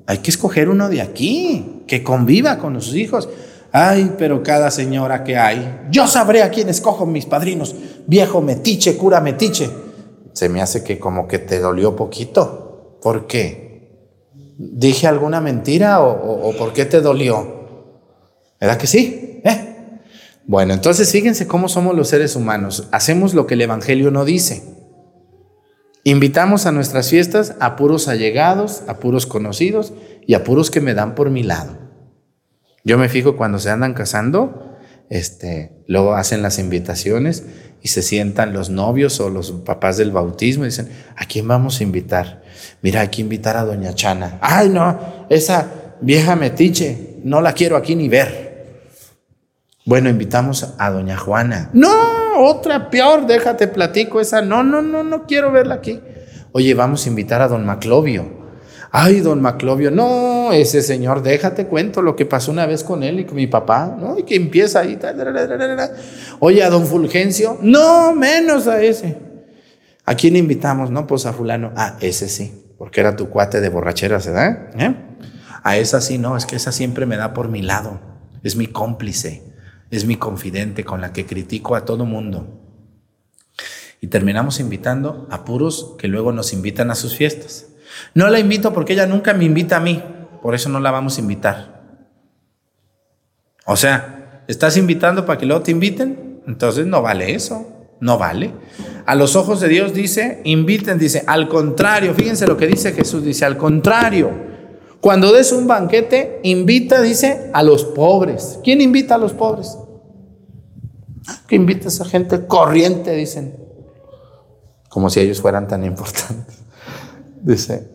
Hay 0.06 0.18
que 0.18 0.30
escoger 0.30 0.68
uno 0.68 0.88
de 0.88 1.00
aquí, 1.00 1.82
que 1.86 2.04
conviva 2.04 2.58
con 2.58 2.80
sus 2.80 2.94
hijos. 2.94 3.28
Ay, 3.72 4.12
pero 4.18 4.42
cada 4.42 4.70
señora 4.70 5.24
que 5.24 5.36
hay, 5.36 5.80
yo 5.90 6.06
sabré 6.06 6.42
a 6.42 6.50
quién 6.50 6.68
escojo 6.68 7.06
mis 7.06 7.26
padrinos. 7.26 7.74
Viejo 8.06 8.40
metiche, 8.40 8.96
cura 8.96 9.20
metiche. 9.20 9.68
Se 10.32 10.48
me 10.48 10.60
hace 10.60 10.84
que 10.84 10.98
como 10.98 11.26
que 11.28 11.38
te 11.38 11.58
dolió 11.58 11.96
poquito. 11.96 12.98
¿Por 13.02 13.26
qué? 13.26 13.70
¿Dije 14.58 15.06
alguna 15.06 15.40
mentira 15.40 16.00
o, 16.02 16.52
por 16.58 16.72
qué 16.72 16.84
te 16.84 17.00
dolió? 17.00 17.60
¿Verdad 18.60 18.76
que 18.76 18.86
sí? 18.86 19.40
¿Eh? 19.44 20.00
Bueno, 20.46 20.74
entonces 20.74 21.10
fíjense 21.10 21.46
cómo 21.46 21.68
somos 21.68 21.96
los 21.96 22.08
seres 22.08 22.36
humanos. 22.36 22.88
Hacemos 22.92 23.34
lo 23.34 23.46
que 23.46 23.54
el 23.54 23.62
Evangelio 23.62 24.10
no 24.10 24.24
dice. 24.24 24.62
Invitamos 26.04 26.66
a 26.66 26.72
nuestras 26.72 27.10
fiestas 27.10 27.54
a 27.60 27.76
puros 27.76 28.08
allegados, 28.08 28.82
a 28.88 28.98
puros 28.98 29.26
conocidos 29.26 29.92
y 30.26 30.34
a 30.34 30.44
puros 30.44 30.70
que 30.70 30.80
me 30.80 30.94
dan 30.94 31.14
por 31.14 31.30
mi 31.30 31.42
lado. 31.42 31.78
Yo 32.84 32.96
me 32.98 33.08
fijo 33.08 33.36
cuando 33.36 33.58
se 33.58 33.70
andan 33.70 33.94
casando, 33.94 34.69
este, 35.10 35.72
luego 35.86 36.14
hacen 36.14 36.40
las 36.40 36.58
invitaciones 36.58 37.44
y 37.82 37.88
se 37.88 38.00
sientan 38.00 38.52
los 38.52 38.70
novios 38.70 39.20
o 39.20 39.28
los 39.28 39.50
papás 39.52 39.96
del 39.96 40.12
bautismo 40.12 40.64
y 40.64 40.68
dicen, 40.68 40.88
¿a 41.16 41.26
quién 41.26 41.46
vamos 41.48 41.80
a 41.80 41.82
invitar? 41.82 42.42
Mira, 42.80 43.00
hay 43.02 43.08
que 43.08 43.20
invitar 43.20 43.56
a 43.56 43.64
doña 43.64 43.94
Chana. 43.94 44.38
Ay, 44.40 44.68
no, 44.68 45.26
esa 45.28 45.96
vieja 46.00 46.36
metiche, 46.36 47.18
no 47.24 47.40
la 47.40 47.52
quiero 47.52 47.76
aquí 47.76 47.96
ni 47.96 48.08
ver. 48.08 48.50
Bueno, 49.84 50.08
invitamos 50.08 50.74
a 50.78 50.90
doña 50.90 51.16
Juana. 51.16 51.70
No, 51.72 51.90
otra 52.38 52.90
peor, 52.90 53.26
déjate 53.26 53.66
platico 53.66 54.20
esa. 54.20 54.42
No, 54.42 54.62
no, 54.62 54.82
no, 54.82 55.02
no 55.02 55.26
quiero 55.26 55.50
verla 55.50 55.76
aquí. 55.76 56.00
Oye, 56.52 56.74
vamos 56.74 57.04
a 57.04 57.08
invitar 57.08 57.42
a 57.42 57.48
don 57.48 57.66
Maclovio. 57.66 58.40
Ay, 58.92 59.20
don 59.20 59.40
Maclovio, 59.40 59.90
no, 59.90 60.04
ese 60.52 60.82
señor, 60.82 61.22
déjate 61.22 61.66
cuento 61.66 62.02
lo 62.02 62.16
que 62.16 62.26
pasó 62.26 62.50
una 62.50 62.66
vez 62.66 62.84
con 62.84 63.02
él 63.02 63.20
y 63.20 63.24
con 63.24 63.36
mi 63.36 63.46
papá, 63.46 63.96
¿no? 63.98 64.18
Y 64.18 64.24
que 64.24 64.36
empieza 64.36 64.80
ahí. 64.80 64.98
Oye, 66.38 66.62
a 66.62 66.70
don 66.70 66.86
Fulgencio, 66.86 67.58
no, 67.62 68.14
menos 68.14 68.66
a 68.66 68.82
ese. 68.82 69.16
¿A 70.04 70.14
quién 70.14 70.36
invitamos? 70.36 70.90
No, 70.90 71.06
pues 71.06 71.26
a 71.26 71.32
fulano. 71.32 71.72
Ah, 71.76 71.96
ese 72.00 72.28
sí, 72.28 72.52
porque 72.78 73.00
era 73.00 73.16
tu 73.16 73.28
cuate 73.28 73.60
de 73.60 73.68
borrachera, 73.68 74.18
¿verdad? 74.18 74.70
¿Eh? 74.76 74.94
A 75.62 75.76
esa 75.76 76.00
sí, 76.00 76.18
no, 76.18 76.36
es 76.36 76.46
que 76.46 76.56
esa 76.56 76.72
siempre 76.72 77.06
me 77.06 77.16
da 77.16 77.32
por 77.34 77.48
mi 77.48 77.62
lado. 77.62 78.00
Es 78.42 78.56
mi 78.56 78.66
cómplice, 78.66 79.42
es 79.90 80.06
mi 80.06 80.16
confidente 80.16 80.84
con 80.84 81.00
la 81.00 81.12
que 81.12 81.26
critico 81.26 81.76
a 81.76 81.84
todo 81.84 82.06
mundo. 82.06 82.60
Y 84.00 84.06
terminamos 84.06 84.60
invitando 84.60 85.28
a 85.30 85.44
puros 85.44 85.94
que 85.98 86.08
luego 86.08 86.32
nos 86.32 86.52
invitan 86.52 86.90
a 86.90 86.94
sus 86.94 87.14
fiestas. 87.14 87.66
No 88.14 88.28
la 88.28 88.38
invito 88.38 88.72
porque 88.72 88.94
ella 88.94 89.06
nunca 89.06 89.34
me 89.34 89.44
invita 89.44 89.76
a 89.76 89.80
mí, 89.80 90.02
por 90.42 90.54
eso 90.54 90.68
no 90.68 90.80
la 90.80 90.90
vamos 90.90 91.16
a 91.16 91.20
invitar. 91.20 91.80
O 93.66 93.76
sea, 93.76 94.42
¿estás 94.48 94.76
invitando 94.76 95.26
para 95.26 95.38
que 95.38 95.46
luego 95.46 95.62
te 95.62 95.70
inviten? 95.70 96.40
Entonces 96.46 96.86
no 96.86 97.02
vale 97.02 97.34
eso, 97.34 97.66
no 98.00 98.18
vale. 98.18 98.52
A 99.06 99.14
los 99.14 99.36
ojos 99.36 99.60
de 99.60 99.68
Dios 99.68 99.94
dice, 99.94 100.40
inviten, 100.44 100.98
dice, 100.98 101.22
al 101.26 101.48
contrario, 101.48 102.14
fíjense 102.14 102.46
lo 102.46 102.56
que 102.56 102.66
dice 102.66 102.92
Jesús, 102.92 103.24
dice, 103.24 103.44
al 103.44 103.56
contrario, 103.56 104.30
cuando 105.00 105.32
des 105.32 105.52
un 105.52 105.66
banquete, 105.66 106.40
invita, 106.42 107.00
dice, 107.00 107.50
a 107.52 107.62
los 107.62 107.84
pobres. 107.84 108.58
¿Quién 108.62 108.80
invita 108.80 109.14
a 109.14 109.18
los 109.18 109.32
pobres? 109.32 109.78
Que 111.46 111.56
invita 111.56 111.86
a 111.86 111.88
esa 111.88 112.04
gente 112.04 112.46
corriente, 112.46 113.14
dicen, 113.14 113.56
como 114.88 115.08
si 115.08 115.20
ellos 115.20 115.40
fueran 115.40 115.68
tan 115.68 115.84
importantes. 115.84 116.58
Dice, 117.42 117.88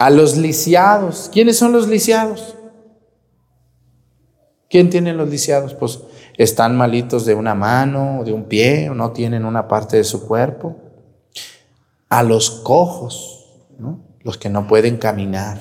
a 0.00 0.08
los 0.08 0.38
lisiados. 0.38 1.28
¿Quiénes 1.30 1.58
son 1.58 1.72
los 1.72 1.86
lisiados? 1.86 2.56
¿Quién 4.70 4.88
tiene 4.88 5.12
los 5.12 5.28
lisiados? 5.28 5.74
Pues 5.74 6.00
están 6.38 6.74
malitos 6.74 7.26
de 7.26 7.34
una 7.34 7.54
mano 7.54 8.22
de 8.24 8.32
un 8.32 8.44
pie 8.44 8.88
o 8.88 8.94
no 8.94 9.12
tienen 9.12 9.44
una 9.44 9.68
parte 9.68 9.98
de 9.98 10.04
su 10.04 10.26
cuerpo. 10.26 10.78
A 12.08 12.22
los 12.22 12.50
cojos, 12.50 13.46
los 14.22 14.38
que 14.38 14.48
no 14.48 14.66
pueden 14.66 14.96
caminar, 14.96 15.60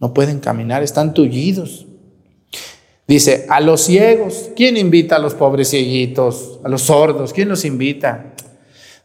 no 0.00 0.12
pueden 0.12 0.40
caminar, 0.40 0.82
están 0.82 1.14
tullidos. 1.14 1.86
Dice, 3.06 3.46
a 3.48 3.60
los 3.60 3.82
ciegos, 3.82 4.50
¿quién 4.56 4.76
invita 4.76 5.14
a 5.14 5.20
los 5.20 5.34
pobres 5.34 5.70
cieguitos? 5.70 6.58
A 6.64 6.68
los 6.68 6.82
sordos, 6.82 7.32
¿quién 7.32 7.48
los 7.48 7.64
invita? 7.64 8.34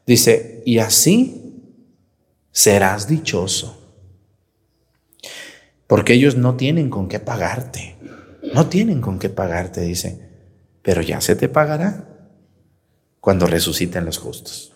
Dice, 0.08 0.63
y 0.65 0.80
así 0.80 1.54
serás 2.51 3.08
dichoso. 3.08 3.85
Porque 5.88 6.13
ellos 6.13 6.36
no 6.36 6.56
tienen 6.56 6.89
con 6.89 7.08
qué 7.08 7.19
pagarte. 7.19 7.95
No 8.54 8.67
tienen 8.67 9.02
con 9.02 9.19
qué 9.19 9.30
pagarte, 9.30 9.82
dice. 9.82 10.30
Pero 10.82 11.02
ya 11.02 11.21
se 11.21 11.36
te 11.36 11.50
pagará 11.50 12.06
cuando 13.19 13.48
resuciten 13.48 14.06
los 14.06 14.17
justos. 14.17 14.71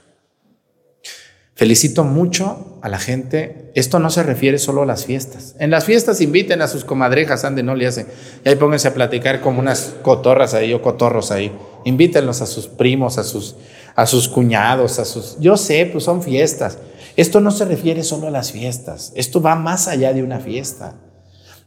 Felicito 1.60 2.06
mucho 2.06 2.80
a 2.82 2.88
la 2.88 3.00
gente. 3.00 3.69
Esto 3.76 4.00
no 4.00 4.10
se 4.10 4.24
refiere 4.24 4.58
solo 4.60 4.84
a 4.84 4.86
las 4.86 5.06
fiestas. 5.06 5.56
En 5.60 5.72
las 5.72 5.84
fiestas 5.84 6.22
inviten 6.22 6.62
a 6.62 6.69
sus 6.69 6.86
comadrejas, 6.86 7.43
ande, 7.43 7.63
no 7.63 7.76
le 7.76 7.86
hacen. 7.86 8.08
Y 8.45 8.48
ahí 8.48 8.56
pónganse 8.56 8.88
a 8.88 8.93
platicar 8.93 9.41
como 9.41 9.60
unas 9.60 9.93
cotorras 10.02 10.54
ahí 10.54 10.74
o 10.74 10.82
cotorros 10.82 11.32
ahí. 11.32 11.52
Invítenlos 11.84 12.41
a 12.41 12.45
sus 12.45 12.67
primos, 12.67 13.17
a 13.17 13.26
sus, 13.26 13.58
a 13.93 14.06
sus 14.06 14.30
cuñados, 14.30 15.00
a 15.00 15.06
sus... 15.06 15.38
Yo 15.41 15.58
sé, 15.58 15.86
pues 15.91 16.06
son 16.06 16.24
fiestas. 16.24 16.78
Esto 17.15 17.39
no 17.39 17.52
se 17.52 17.65
refiere 17.65 18.04
solo 18.04 18.28
a 18.28 18.32
las 18.32 18.52
fiestas, 18.52 19.12
esto 19.15 19.41
va 19.41 19.56
más 19.56 19.88
allá 19.88 20.13
de 20.13 20.24
una 20.24 20.39
fiesta. 20.39 20.95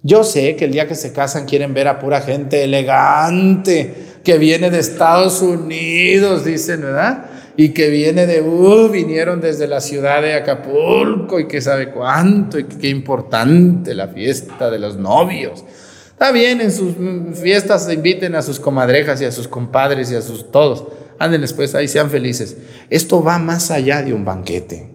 Yo 0.04 0.24
sé 0.24 0.56
que 0.56 0.64
el 0.64 0.72
día 0.72 0.88
que 0.88 0.96
se 0.96 1.12
casan 1.12 1.46
quieren 1.46 1.74
ver 1.74 1.86
a 1.86 2.00
pura 2.00 2.20
gente 2.20 2.64
elegante 2.64 3.94
que 4.24 4.38
viene 4.38 4.70
de 4.70 4.78
Estados 4.78 5.42
Unidos, 5.42 6.44
dicen, 6.44 6.82
¿verdad? 6.82 7.26
Y 7.56 7.70
que 7.70 7.90
viene 7.90 8.26
de, 8.26 8.40
uh, 8.40 8.88
vinieron 8.88 9.40
desde 9.40 9.66
la 9.68 9.80
ciudad 9.80 10.22
de 10.22 10.34
Acapulco 10.34 11.38
y 11.38 11.46
que 11.46 11.60
sabe 11.60 11.90
cuánto 11.90 12.58
y 12.58 12.64
qué 12.64 12.88
importante 12.88 13.94
la 13.94 14.08
fiesta 14.08 14.70
de 14.70 14.78
los 14.78 14.96
novios. 14.96 15.64
Está 16.10 16.32
bien, 16.32 16.60
en 16.60 16.72
sus 16.72 16.94
fiestas 17.38 17.92
inviten 17.92 18.34
a 18.34 18.42
sus 18.42 18.58
comadrejas 18.58 19.20
y 19.20 19.24
a 19.24 19.32
sus 19.32 19.48
compadres 19.48 20.10
y 20.10 20.16
a 20.16 20.22
sus 20.22 20.50
todos. 20.50 20.84
Anden 21.18 21.40
después 21.40 21.74
ahí, 21.74 21.88
sean 21.88 22.10
felices. 22.10 22.56
Esto 22.90 23.22
va 23.22 23.38
más 23.38 23.70
allá 23.70 24.02
de 24.02 24.14
un 24.14 24.24
banquete. 24.24 24.90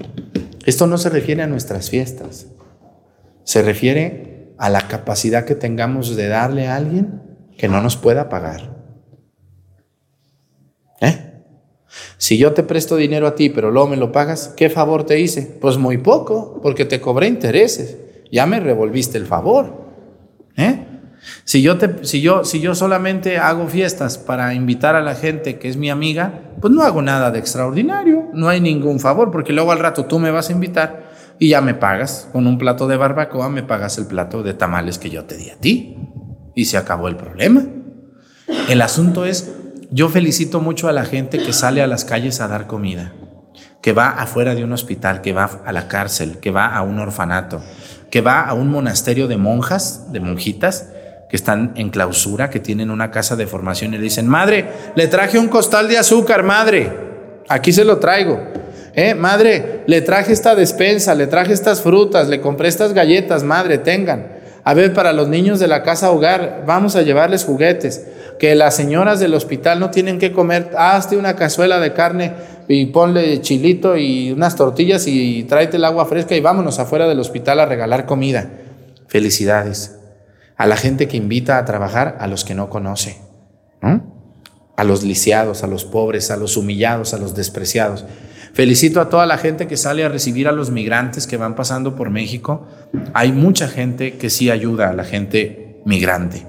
Esto 0.68 0.86
no 0.86 0.98
se 0.98 1.10
refiere 1.10 1.44
a 1.44 1.48
nuestras 1.48 1.90
fiestas. 1.90 2.48
Se 3.46 3.62
refiere 3.62 4.54
a 4.58 4.70
la 4.70 4.90
capacidad 4.90 5.46
que 5.46 5.56
tengamos 5.56 6.18
de 6.18 6.28
darle 6.28 6.68
a 6.68 6.76
alguien 6.76 7.22
que 7.58 7.70
no 7.70 7.82
nos 7.82 7.96
pueda 7.96 8.28
pagar. 8.28 8.76
¿Eh? 11.00 11.46
Si 12.18 12.38
yo 12.38 12.52
te 12.52 12.64
presto 12.64 12.98
dinero 12.98 13.28
a 13.28 13.36
ti, 13.36 13.50
pero 13.50 13.72
luego 13.72 13.88
me 13.88 13.96
lo 13.96 14.12
pagas, 14.12 14.50
¿qué 14.58 14.70
favor 14.70 15.06
te 15.06 15.22
hice? 15.22 15.44
Pues 15.44 15.78
muy 15.78 16.00
poco, 16.00 16.60
porque 16.62 16.84
te 16.84 17.00
cobré 17.00 17.28
intereses. 17.28 17.98
Ya 18.30 18.46
me 18.46 18.60
revolviste 18.60 19.18
el 19.18 19.26
favor. 19.26 19.86
¿Eh? 20.58 20.86
Si 21.44 21.62
yo, 21.62 21.78
te, 21.78 22.06
si, 22.06 22.22
yo, 22.22 22.44
si 22.44 22.60
yo 22.60 22.76
solamente 22.76 23.38
hago 23.38 23.68
fiestas 23.68 24.18
para 24.18 24.54
invitar 24.54 24.96
a 24.96 25.02
la 25.02 25.16
gente 25.16 25.60
que 25.60 25.68
es 25.68 25.78
mi 25.78 25.90
amiga, 25.90 26.42
pues 26.62 26.74
no 26.74 26.84
hago 26.84 27.02
nada 27.02 27.32
de 27.32 27.40
extraordinario, 27.40 28.30
no 28.34 28.50
hay 28.50 28.62
ningún 28.62 29.00
favor, 29.00 29.32
porque 29.32 29.54
luego 29.54 29.72
al 29.72 29.80
rato 29.80 30.06
tú 30.06 30.20
me 30.20 30.32
vas 30.32 30.50
a 30.50 30.54
invitar 30.54 31.08
y 31.40 31.50
ya 31.50 31.62
me 31.62 31.74
pagas. 31.74 32.28
Con 32.32 32.48
un 32.48 32.58
plato 32.58 32.88
de 32.88 32.98
barbacoa 32.98 33.50
me 33.50 33.64
pagas 33.64 33.98
el 33.98 34.08
plato 34.08 34.44
de 34.44 34.54
tamales 34.54 34.98
que 34.98 35.10
yo 35.10 35.26
te 35.26 35.38
di 35.38 35.50
a 35.50 35.58
ti. 35.58 35.98
Y 36.56 36.66
se 36.66 36.78
acabó 36.78 37.08
el 37.08 37.16
problema. 37.16 37.64
El 38.70 38.82
asunto 38.82 39.26
es, 39.26 39.54
yo 39.92 40.10
felicito 40.10 40.60
mucho 40.60 40.88
a 40.88 40.94
la 40.94 41.06
gente 41.06 41.38
que 41.38 41.54
sale 41.54 41.82
a 41.82 41.88
las 41.88 42.06
calles 42.06 42.42
a 42.42 42.48
dar 42.48 42.66
comida, 42.66 43.14
que 43.82 43.94
va 43.94 44.10
afuera 44.10 44.56
de 44.56 44.64
un 44.64 44.72
hospital, 44.72 45.22
que 45.22 45.34
va 45.34 45.62
a 45.66 45.72
la 45.72 45.88
cárcel, 45.88 46.40
que 46.40 46.50
va 46.52 46.76
a 46.76 46.82
un 46.82 46.98
orfanato, 47.00 47.62
que 48.10 48.22
va 48.22 48.42
a 48.42 48.54
un 48.54 48.70
monasterio 48.70 49.28
de 49.28 49.38
monjas, 49.38 50.12
de 50.12 50.20
monjitas, 50.20 50.90
que 51.30 51.36
están 51.36 51.74
en 51.76 51.90
clausura, 51.90 52.50
que 52.50 52.60
tienen 52.60 52.90
una 52.90 53.12
casa 53.12 53.36
de 53.36 53.48
formación 53.48 53.94
y 53.94 53.98
le 53.98 54.04
dicen, 54.04 54.28
madre, 54.28 54.66
le 54.96 55.08
traje 55.08 55.38
un 55.38 55.50
costal 55.50 55.88
de 55.88 55.98
azúcar, 55.98 56.44
madre, 56.44 56.92
aquí 57.50 57.74
se 57.74 57.84
lo 57.84 57.98
traigo. 57.98 58.40
Eh, 58.94 59.13
madre, 59.13 59.84
le 59.86 60.02
traje 60.02 60.34
esta 60.34 60.56
despensa, 60.56 61.13
le 61.13 61.28
traje 61.28 61.54
estas 61.54 61.82
frutas, 61.82 62.30
le 62.30 62.42
compré 62.42 62.68
estas 62.68 62.94
galletas, 62.94 63.44
madre, 63.44 63.78
tengan. 63.78 64.38
A 64.63 64.74
ver, 64.74 64.94
para 64.94 65.13
los 65.13 65.28
niños 65.28 65.60
de 65.60 65.68
la 65.68 65.84
casa 65.84 66.12
hogar, 66.12 66.63
vamos 66.66 66.96
a 66.96 67.04
llevarles 67.04 67.46
juguetes. 67.46 68.08
Que 68.40 68.56
las 68.56 68.76
señoras 68.76 69.20
del 69.20 69.34
hospital 69.34 69.80
no 69.80 69.92
tienen 69.92 70.20
que 70.20 70.32
comer, 70.32 70.72
hazte 70.78 71.16
una 71.16 71.36
cazuela 71.36 71.80
de 71.80 71.94
carne 71.94 72.34
y 72.68 72.88
ponle 72.88 73.42
chilito 73.42 73.98
y 73.98 74.32
unas 74.32 74.56
tortillas 74.56 75.08
y 75.08 75.44
tráete 75.44 75.78
el 75.78 75.86
agua 75.86 76.06
fresca 76.06 76.36
y 76.36 76.42
vámonos 76.42 76.80
afuera 76.80 77.08
del 77.08 77.20
hospital 77.20 77.60
a 77.60 77.66
regalar 77.66 78.06
comida. 78.06 78.50
Felicidades. 79.08 79.97
A 80.58 80.65
la 80.65 80.76
gente 80.76 81.08
que 81.08 81.17
invita 81.17 81.58
a 81.58 81.65
trabajar 81.65 82.17
a 82.20 82.28
los 82.28 82.43
que 82.43 82.56
no 82.56 82.70
conoce, 82.70 83.22
A 84.76 84.84
los 84.84 85.04
lisiados, 85.04 85.63
a 85.63 85.67
los 85.67 85.86
pobres, 85.86 86.30
a 86.30 86.38
los 86.38 86.58
humillados, 86.58 87.13
a 87.13 87.17
los 87.17 87.36
despreciados. 87.36 88.06
Felicito 88.54 89.02
a 89.02 89.10
toda 89.10 89.26
la 89.26 89.38
gente 89.38 89.67
que 89.67 89.78
sale 89.78 90.04
a 90.04 90.10
recibir 90.10 90.48
a 90.48 90.52
los 90.52 90.72
migrantes 90.72 91.28
que 91.28 91.38
van 91.38 91.56
pasando 91.56 91.96
por 91.96 92.10
México. 92.10 92.67
Hay 93.13 93.32
mucha 93.32 93.67
gente 93.67 94.17
que 94.17 94.30
sí 94.30 94.50
ayuda 94.50 94.89
a 94.89 94.93
la 94.93 95.04
gente 95.04 95.82
migrante. 95.86 96.46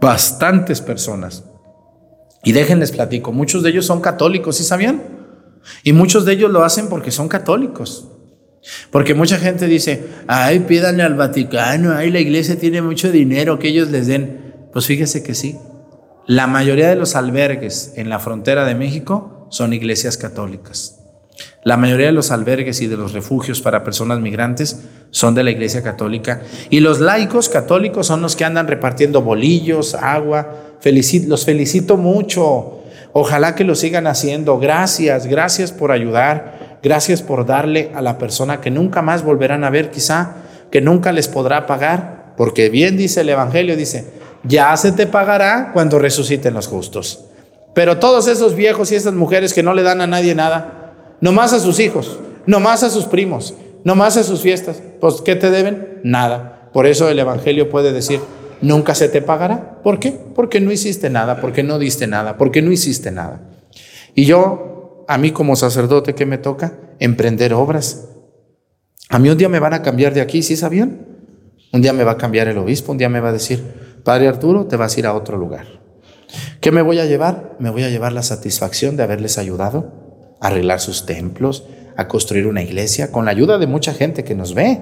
Bastantes 0.00 0.80
personas. 0.80 1.44
Y 2.42 2.52
déjenles 2.52 2.92
platico, 2.92 3.32
muchos 3.32 3.62
de 3.62 3.70
ellos 3.70 3.84
son 3.84 4.00
católicos, 4.00 4.56
¿sí 4.56 4.64
sabían? 4.64 5.02
Y 5.82 5.92
muchos 5.92 6.24
de 6.24 6.32
ellos 6.32 6.50
lo 6.50 6.64
hacen 6.64 6.88
porque 6.88 7.10
son 7.10 7.28
católicos. 7.28 8.07
Porque 8.90 9.14
mucha 9.14 9.38
gente 9.38 9.66
dice, 9.66 10.04
ay, 10.26 10.60
pídanle 10.60 11.02
al 11.02 11.14
Vaticano, 11.14 11.94
ay, 11.94 12.10
la 12.10 12.20
iglesia 12.20 12.58
tiene 12.58 12.82
mucho 12.82 13.10
dinero, 13.10 13.58
que 13.58 13.68
ellos 13.68 13.90
les 13.90 14.06
den. 14.06 14.68
Pues 14.72 14.86
fíjese 14.86 15.22
que 15.22 15.34
sí. 15.34 15.56
La 16.26 16.46
mayoría 16.46 16.88
de 16.88 16.96
los 16.96 17.16
albergues 17.16 17.92
en 17.96 18.10
la 18.10 18.18
frontera 18.18 18.64
de 18.64 18.74
México 18.74 19.46
son 19.50 19.72
iglesias 19.72 20.18
católicas. 20.18 20.98
La 21.64 21.76
mayoría 21.76 22.06
de 22.06 22.12
los 22.12 22.30
albergues 22.30 22.80
y 22.80 22.86
de 22.86 22.96
los 22.96 23.12
refugios 23.12 23.60
para 23.60 23.84
personas 23.84 24.20
migrantes 24.20 24.84
son 25.10 25.34
de 25.34 25.42
la 25.42 25.50
iglesia 25.50 25.82
católica. 25.82 26.42
Y 26.70 26.80
los 26.80 27.00
laicos 27.00 27.48
católicos 27.48 28.06
son 28.06 28.22
los 28.22 28.36
que 28.36 28.44
andan 28.44 28.68
repartiendo 28.68 29.22
bolillos, 29.22 29.94
agua. 29.94 30.76
los 31.26 31.44
felicito 31.44 31.96
mucho. 31.96 32.80
Ojalá 33.12 33.54
que 33.54 33.64
lo 33.64 33.74
sigan 33.74 34.06
haciendo. 34.06 34.58
Gracias, 34.58 35.26
gracias 35.26 35.72
por 35.72 35.92
ayudar. 35.92 36.67
Gracias 36.82 37.22
por 37.22 37.46
darle 37.46 37.90
a 37.94 38.02
la 38.02 38.18
persona 38.18 38.60
que 38.60 38.70
nunca 38.70 39.02
más 39.02 39.24
volverán 39.24 39.64
a 39.64 39.70
ver, 39.70 39.90
quizá, 39.90 40.36
que 40.70 40.80
nunca 40.80 41.12
les 41.12 41.28
podrá 41.28 41.66
pagar. 41.66 42.34
Porque 42.36 42.70
bien 42.70 42.96
dice 42.96 43.22
el 43.22 43.28
Evangelio, 43.28 43.76
dice, 43.76 44.06
ya 44.44 44.76
se 44.76 44.92
te 44.92 45.06
pagará 45.06 45.70
cuando 45.72 45.98
resuciten 45.98 46.54
los 46.54 46.68
justos. 46.68 47.24
Pero 47.74 47.98
todos 47.98 48.28
esos 48.28 48.54
viejos 48.54 48.92
y 48.92 48.94
esas 48.94 49.14
mujeres 49.14 49.52
que 49.52 49.62
no 49.62 49.74
le 49.74 49.82
dan 49.82 50.00
a 50.00 50.06
nadie 50.06 50.34
nada, 50.34 50.94
nomás 51.20 51.52
a 51.52 51.60
sus 51.60 51.80
hijos, 51.80 52.18
nomás 52.46 52.82
a 52.82 52.90
sus 52.90 53.04
primos, 53.04 53.54
nomás 53.84 54.16
a 54.16 54.22
sus 54.22 54.40
fiestas, 54.40 54.82
pues 55.00 55.20
¿qué 55.22 55.36
te 55.36 55.50
deben? 55.50 56.00
Nada. 56.02 56.70
Por 56.72 56.86
eso 56.86 57.08
el 57.08 57.18
Evangelio 57.18 57.70
puede 57.70 57.92
decir, 57.92 58.20
nunca 58.60 58.94
se 58.94 59.08
te 59.08 59.22
pagará. 59.22 59.80
¿Por 59.82 59.98
qué? 59.98 60.12
Porque 60.34 60.60
no 60.60 60.72
hiciste 60.72 61.10
nada, 61.10 61.40
porque 61.40 61.62
no 61.62 61.78
diste 61.78 62.06
nada, 62.06 62.36
porque 62.36 62.62
no 62.62 62.72
hiciste 62.72 63.10
nada. 63.10 63.40
Y 64.14 64.24
yo, 64.24 64.77
a 65.08 65.16
mí 65.16 65.32
como 65.32 65.56
sacerdote, 65.56 66.14
¿qué 66.14 66.26
me 66.26 66.36
toca? 66.36 66.74
Emprender 67.00 67.54
obras. 67.54 68.10
A 69.08 69.18
mí 69.18 69.30
un 69.30 69.38
día 69.38 69.48
me 69.48 69.58
van 69.58 69.72
a 69.72 69.80
cambiar 69.80 70.12
de 70.12 70.20
aquí, 70.20 70.42
¿sí 70.42 70.54
sabían? 70.54 71.06
Un 71.72 71.80
día 71.80 71.94
me 71.94 72.04
va 72.04 72.12
a 72.12 72.16
cambiar 72.18 72.46
el 72.46 72.58
obispo, 72.58 72.92
un 72.92 72.98
día 72.98 73.08
me 73.08 73.18
va 73.18 73.30
a 73.30 73.32
decir, 73.32 73.64
Padre 74.04 74.28
Arturo, 74.28 74.66
te 74.66 74.76
vas 74.76 74.94
a 74.94 75.00
ir 75.00 75.06
a 75.06 75.14
otro 75.14 75.38
lugar. 75.38 75.80
¿Qué 76.60 76.72
me 76.72 76.82
voy 76.82 76.98
a 76.98 77.06
llevar? 77.06 77.56
Me 77.58 77.70
voy 77.70 77.84
a 77.84 77.88
llevar 77.88 78.12
la 78.12 78.22
satisfacción 78.22 78.98
de 78.98 79.02
haberles 79.02 79.38
ayudado 79.38 80.36
a 80.42 80.48
arreglar 80.48 80.78
sus 80.78 81.06
templos, 81.06 81.64
a 81.96 82.06
construir 82.06 82.46
una 82.46 82.62
iglesia, 82.62 83.10
con 83.10 83.24
la 83.24 83.30
ayuda 83.30 83.56
de 83.56 83.66
mucha 83.66 83.94
gente 83.94 84.24
que 84.24 84.34
nos 84.34 84.52
ve, 84.52 84.78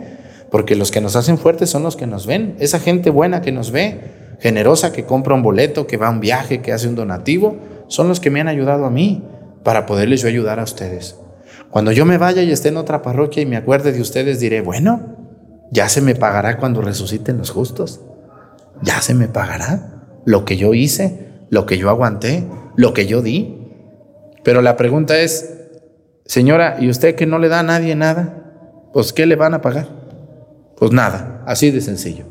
porque 0.51 0.75
los 0.75 0.91
que 0.91 1.01
nos 1.01 1.15
hacen 1.15 1.39
fuertes 1.39 1.71
son 1.71 1.85
los 1.85 1.95
que 1.95 2.09
nos 2.09 2.27
ven, 2.27 2.57
esa 2.59 2.81
gente 2.81 3.11
buena 3.11 3.43
que 3.43 3.53
nos 3.53 3.71
ve, 3.71 4.01
generosa 4.41 4.93
que 4.93 5.05
compra 5.05 5.37
un 5.37 5.45
boleto, 5.45 5.87
que 5.87 5.97
va 5.97 6.09
a 6.09 6.11
un 6.11 6.19
viaje, 6.19 6.63
que 6.63 6.73
hace 6.73 6.89
un 6.89 6.97
donativo, 6.97 7.57
son 7.87 8.09
los 8.09 8.19
que 8.19 8.31
me 8.31 8.41
han 8.41 8.49
ayudado 8.49 8.87
a 8.87 8.91
mí 8.91 9.23
para 9.67 9.85
poderles 9.85 10.23
yo 10.23 10.29
ayudar 10.29 10.61
a 10.61 10.63
ustedes. 10.63 11.17
Cuando 11.73 11.91
yo 11.91 12.07
me 12.07 12.19
vaya 12.19 12.45
y 12.45 12.53
esté 12.53 12.69
en 12.69 12.77
otra 12.77 13.03
parroquia 13.03 13.43
y 13.43 13.47
me 13.47 13.57
acuerde 13.57 13.91
de 13.91 14.01
ustedes, 14.01 14.39
diré, 14.39 14.61
bueno, 14.61 15.17
ya 15.73 15.89
se 15.89 16.03
me 16.03 16.15
pagará 16.15 16.59
cuando 16.59 16.83
resuciten 16.83 17.37
los 17.37 17.51
justos. 17.51 18.01
Ya 18.83 19.01
se 19.03 19.13
me 19.13 19.27
pagará 19.27 20.05
lo 20.25 20.45
que 20.45 20.57
yo 20.57 20.73
hice 20.73 21.27
lo 21.51 21.67
que 21.67 21.79
yo 21.79 21.91
aguanté, 21.91 22.47
lo 22.77 22.95
que 22.95 23.07
yo 23.07 23.23
di. 23.23 23.59
Pero 24.45 24.63
la 24.63 24.77
pregunta 24.77 25.19
es, 25.19 25.55
señora, 26.25 26.77
¿y 26.79 26.89
usted 26.89 27.17
que 27.17 27.27
no 27.27 27.41
le 27.41 27.49
da 27.49 27.59
a 27.59 27.65
nadie 27.65 27.97
nada? 27.97 28.89
Pues 28.93 29.13
¿qué 29.13 29.27
le 29.27 29.35
van 29.35 29.55
a 29.55 29.63
pagar? 29.63 29.89
Pues 30.77 30.93
nada, 30.93 31.43
así 31.45 31.73
de 31.73 31.81
sencillo. 31.81 32.25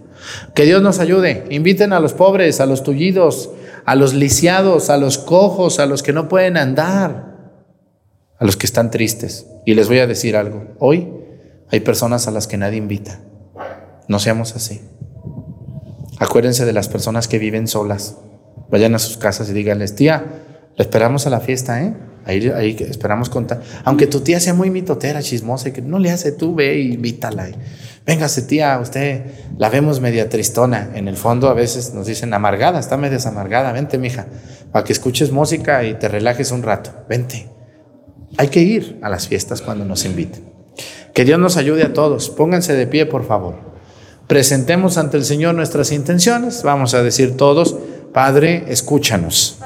Que 0.54 0.64
Dios 0.64 0.82
nos 0.82 1.00
ayude. 1.00 1.44
Inviten 1.50 1.92
a 1.92 2.00
los 2.00 2.14
pobres, 2.14 2.62
a 2.62 2.66
los 2.66 2.84
tullidos, 2.84 3.52
a 3.86 3.96
los 3.96 4.14
lisiados, 4.14 4.90
a 4.90 4.98
los 4.98 5.18
cojos, 5.18 5.80
a 5.80 5.86
los 5.86 6.04
que 6.04 6.14
no 6.14 6.28
pueden 6.28 6.58
andar, 6.58 7.36
a 8.38 8.46
los 8.46 8.58
que 8.58 8.66
están 8.66 8.92
tristes. 8.92 9.48
Y 9.66 9.76
les 9.76 9.88
voy 9.88 10.00
a 10.00 10.08
decir 10.08 10.36
algo. 10.36 10.76
Hoy 10.80 11.12
hay 11.70 11.80
personas 11.82 12.28
a 12.28 12.32
las 12.32 12.48
que 12.48 12.58
nadie 12.58 12.78
invita. 12.78 13.20
No 14.08 14.20
seamos 14.20 14.56
así. 14.56 14.82
Acuérdense 16.20 16.66
de 16.66 16.74
las 16.74 16.90
personas 16.90 17.28
que 17.28 17.40
viven 17.40 17.68
solas. 17.68 18.18
Vayan 18.70 18.96
a 18.96 19.00
sus 19.00 19.18
casas 19.18 19.50
y 19.50 19.54
díganles, 19.54 19.96
tía, 19.96 20.24
le 20.76 20.84
esperamos 20.84 21.28
a 21.28 21.30
la 21.30 21.40
fiesta, 21.40 21.84
¿eh? 21.84 21.94
Ahí, 22.26 22.50
ahí 22.50 22.76
esperamos 22.90 23.30
contar. 23.30 23.62
Aunque 23.84 24.08
tu 24.08 24.22
tía 24.22 24.40
sea 24.40 24.54
muy 24.54 24.70
mitotera, 24.70 25.22
chismosa, 25.22 25.72
que 25.72 25.82
no 25.82 26.00
le 26.00 26.12
hace, 26.12 26.32
tú 26.32 26.56
ve 26.56 26.80
y 26.80 26.94
invítala. 26.94 27.48
Véngase, 28.06 28.44
tía, 28.44 28.80
usted 28.80 29.24
la 29.58 29.70
vemos 29.70 30.00
media 30.00 30.30
tristona. 30.30 30.92
En 30.96 31.08
el 31.08 31.18
fondo 31.18 31.50
a 31.50 31.54
veces 31.54 31.94
nos 31.94 32.08
dicen 32.08 32.34
amargada, 32.34 32.80
está 32.80 32.98
media 32.98 33.18
amargada. 33.26 33.72
Vente, 33.72 33.98
mija, 33.98 34.28
para 34.72 34.84
que 34.84 34.94
escuches 34.94 35.32
música 35.32 35.84
y 35.84 35.96
te 35.96 36.08
relajes 36.08 36.52
un 36.52 36.64
rato. 36.64 36.92
Vente. 37.08 37.50
Hay 38.38 38.50
que 38.50 38.62
ir 38.62 39.00
a 39.02 39.10
las 39.10 39.28
fiestas 39.28 39.62
cuando 39.62 39.86
nos 39.86 40.06
inviten. 40.06 40.44
Que 41.14 41.26
Dios 41.26 41.40
nos 41.40 41.58
ayude 41.58 41.84
a 41.84 41.94
todos. 41.94 42.30
Pónganse 42.30 42.74
de 42.74 42.86
pie, 42.86 43.06
por 43.06 43.26
favor. 43.26 43.56
Presentemos 44.28 44.98
ante 44.98 45.18
el 45.18 45.24
Señor 45.24 45.56
nuestras 45.56 45.92
intenciones. 45.92 46.64
Vamos 46.64 46.94
a 46.94 47.04
decir 47.04 47.38
todos. 47.38 47.78
Padre, 48.14 48.66
escúchanos. 48.68 49.60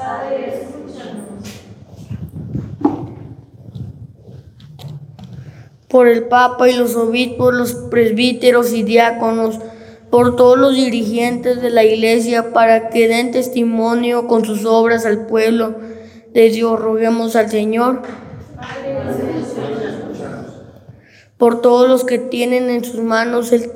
Por 5.90 6.08
el 6.08 6.24
Papa 6.24 6.70
y 6.70 6.74
los 6.74 6.96
obispos, 6.96 7.54
los 7.54 7.74
presbíteros 7.74 8.72
y 8.72 8.84
diáconos, 8.84 9.60
por 10.10 10.36
todos 10.36 10.58
los 10.58 10.76
dirigentes 10.76 11.62
de 11.62 11.70
la 11.70 11.84
iglesia 11.84 12.54
para 12.54 12.90
que 12.90 13.08
den 13.08 13.32
testimonio 13.32 14.28
con 14.28 14.46
sus 14.46 14.66
obras 14.66 15.06
al 15.06 15.26
pueblo 15.26 15.76
de 16.34 16.50
Dios. 16.50 16.80
Roguemos 16.80 17.36
al 17.36 17.50
Señor. 17.50 18.02
Por 21.38 21.62
todos 21.62 21.88
los 21.88 22.04
que 22.06 22.18
tienen 22.18 22.70
en 22.70 22.84
sus 22.84 23.02
manos 23.02 23.52
el 23.52 23.72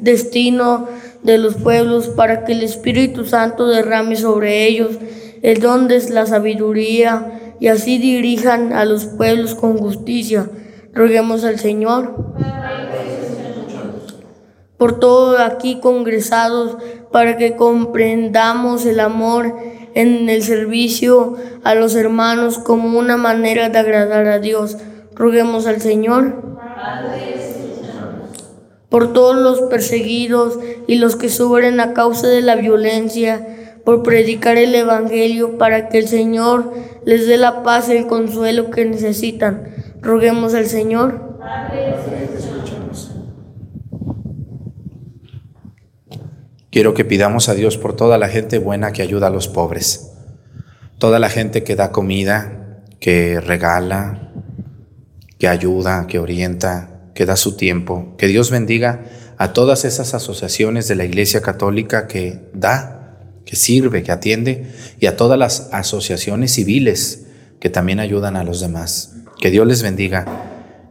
destino 0.00 0.88
de 1.22 1.38
los 1.38 1.54
pueblos 1.54 2.08
para 2.08 2.44
que 2.44 2.52
el 2.52 2.62
Espíritu 2.62 3.24
Santo 3.24 3.66
derrame 3.66 4.16
sobre 4.16 4.66
ellos 4.66 4.98
el 5.42 5.60
don 5.60 5.88
de 5.88 6.00
la 6.10 6.26
sabiduría 6.26 7.54
y 7.60 7.68
así 7.68 7.98
dirijan 7.98 8.72
a 8.72 8.84
los 8.84 9.06
pueblos 9.06 9.54
con 9.54 9.78
justicia. 9.78 10.48
Roguemos 10.92 11.44
al 11.44 11.58
Señor 11.58 12.30
por 14.80 14.98
todos 14.98 15.38
aquí 15.40 15.78
congresados 15.78 16.78
para 17.12 17.36
que 17.36 17.54
comprendamos 17.54 18.86
el 18.86 19.00
amor 19.00 19.54
en 19.94 20.30
el 20.30 20.42
servicio 20.42 21.36
a 21.64 21.74
los 21.74 21.94
hermanos 21.94 22.58
como 22.58 22.98
una 22.98 23.18
manera 23.18 23.68
de 23.68 23.78
agradar 23.78 24.26
a 24.26 24.38
Dios. 24.38 24.78
Roguemos 25.14 25.66
al 25.66 25.82
Señor. 25.82 26.34
Por 28.88 29.12
todos 29.12 29.36
los 29.36 29.68
perseguidos 29.68 30.58
y 30.86 30.94
los 30.94 31.14
que 31.14 31.28
sufren 31.28 31.78
a 31.80 31.92
causa 31.92 32.28
de 32.28 32.40
la 32.40 32.56
violencia, 32.56 33.74
por 33.84 34.02
predicar 34.02 34.56
el 34.56 34.74
Evangelio 34.74 35.58
para 35.58 35.90
que 35.90 35.98
el 35.98 36.08
Señor 36.08 36.72
les 37.04 37.26
dé 37.26 37.36
la 37.36 37.62
paz 37.62 37.90
y 37.90 37.98
el 37.98 38.06
consuelo 38.06 38.70
que 38.70 38.86
necesitan. 38.86 39.74
Roguemos 40.02 40.54
al 40.54 40.66
Señor. 40.66 41.38
Quiero 46.70 46.94
que 46.94 47.04
pidamos 47.04 47.48
a 47.48 47.54
Dios 47.54 47.76
por 47.76 47.96
toda 47.96 48.16
la 48.16 48.28
gente 48.28 48.58
buena 48.58 48.92
que 48.92 49.02
ayuda 49.02 49.26
a 49.26 49.30
los 49.30 49.48
pobres, 49.48 50.12
toda 50.98 51.18
la 51.18 51.28
gente 51.28 51.64
que 51.64 51.74
da 51.74 51.90
comida, 51.90 52.82
que 53.00 53.40
regala, 53.40 54.32
que 55.38 55.48
ayuda, 55.48 56.06
que 56.06 56.20
orienta, 56.20 57.10
que 57.14 57.26
da 57.26 57.36
su 57.36 57.56
tiempo. 57.56 58.14
Que 58.18 58.28
Dios 58.28 58.50
bendiga 58.50 59.04
a 59.36 59.52
todas 59.52 59.84
esas 59.84 60.14
asociaciones 60.14 60.86
de 60.86 60.94
la 60.94 61.04
Iglesia 61.04 61.42
Católica 61.42 62.06
que 62.06 62.48
da, 62.54 63.18
que 63.44 63.56
sirve, 63.56 64.02
que 64.04 64.12
atiende, 64.12 64.70
y 65.00 65.06
a 65.06 65.16
todas 65.16 65.38
las 65.38 65.70
asociaciones 65.72 66.52
civiles 66.52 67.26
que 67.58 67.68
también 67.68 67.98
ayudan 67.98 68.36
a 68.36 68.44
los 68.44 68.60
demás. 68.60 69.16
Que 69.40 69.50
Dios 69.50 69.66
les 69.66 69.82
bendiga 69.82 70.26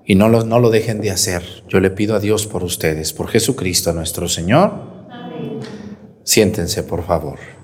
y 0.06 0.16
no 0.16 0.28
lo, 0.28 0.43
no 0.43 0.60
lo 0.60 0.72
dejen 0.72 1.02
de 1.02 1.12
hacer. 1.12 1.43
Yo 1.68 1.80
le 1.80 1.91
pido 1.91 2.16
a 2.16 2.20
Dios 2.20 2.47
por 2.47 2.64
ustedes, 2.64 3.14
por 3.14 3.28
Jesucristo 3.28 3.93
nuestro 3.93 4.28
Señor. 4.28 4.74
Siéntense, 6.24 6.82
por 6.82 7.06
favor. 7.06 7.59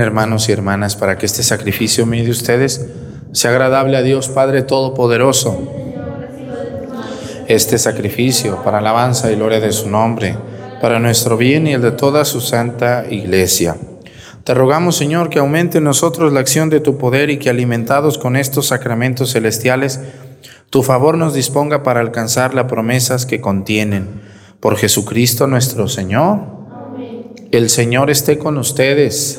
Hermanos 0.00 0.48
y 0.48 0.52
hermanas 0.52 0.96
para 0.96 1.18
que 1.18 1.26
este 1.26 1.42
sacrificio 1.42 2.06
mío 2.06 2.24
de 2.24 2.30
ustedes 2.30 2.86
sea 3.32 3.50
agradable 3.50 3.96
a 3.96 4.02
Dios 4.02 4.28
Padre 4.28 4.62
Todopoderoso. 4.62 5.70
Este 7.48 7.78
sacrificio 7.78 8.62
para 8.62 8.78
alabanza 8.78 9.30
y 9.30 9.36
gloria 9.36 9.60
de 9.60 9.72
su 9.72 9.90
nombre, 9.90 10.36
para 10.80 10.98
nuestro 10.98 11.36
bien 11.36 11.66
y 11.66 11.72
el 11.72 11.82
de 11.82 11.92
toda 11.92 12.24
su 12.24 12.40
santa 12.40 13.04
iglesia. 13.10 13.76
Te 14.44 14.54
rogamos, 14.54 14.96
Señor, 14.96 15.30
que 15.30 15.38
aumente 15.38 15.78
en 15.78 15.84
nosotros 15.84 16.32
la 16.32 16.40
acción 16.40 16.68
de 16.68 16.80
tu 16.80 16.98
poder 16.98 17.30
y 17.30 17.38
que 17.38 17.50
alimentados 17.50 18.18
con 18.18 18.36
estos 18.36 18.66
sacramentos 18.68 19.32
celestiales, 19.32 20.00
tu 20.70 20.82
favor 20.82 21.16
nos 21.16 21.34
disponga 21.34 21.82
para 21.82 22.00
alcanzar 22.00 22.54
las 22.54 22.64
promesas 22.64 23.24
que 23.24 23.40
contienen. 23.40 24.22
Por 24.58 24.76
Jesucristo 24.76 25.46
nuestro 25.46 25.88
Señor. 25.88 26.40
El 27.52 27.68
Señor 27.70 28.10
esté 28.10 28.38
con 28.38 28.58
ustedes. 28.58 29.38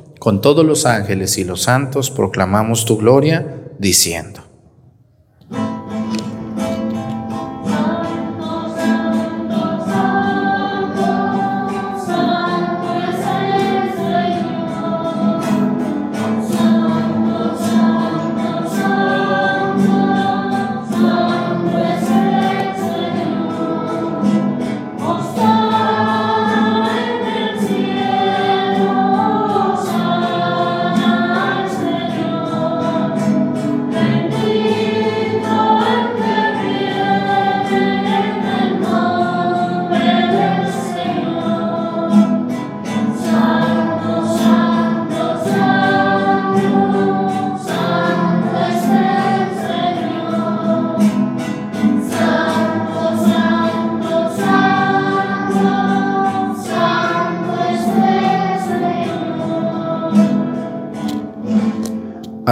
con 0.21 0.39
todos 0.39 0.63
los 0.63 0.85
ángeles 0.85 1.39
y 1.39 1.43
los 1.43 1.63
santos 1.63 2.11
proclamamos 2.11 2.85
tu 2.85 2.95
gloria, 2.95 3.57
diciendo. 3.79 4.40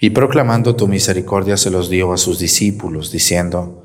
y 0.00 0.10
proclamando 0.10 0.76
tu 0.76 0.86
misericordia 0.86 1.56
se 1.56 1.70
los 1.70 1.88
dio 1.90 2.12
a 2.12 2.16
sus 2.16 2.38
discípulos, 2.38 3.10
diciendo, 3.10 3.84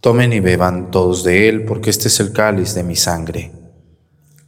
Tomen 0.00 0.32
y 0.32 0.40
beban 0.40 0.90
todos 0.90 1.24
de 1.24 1.48
él, 1.48 1.64
porque 1.64 1.90
este 1.90 2.08
es 2.08 2.20
el 2.20 2.32
cáliz 2.32 2.74
de 2.74 2.84
mi 2.84 2.94
sangre, 2.94 3.50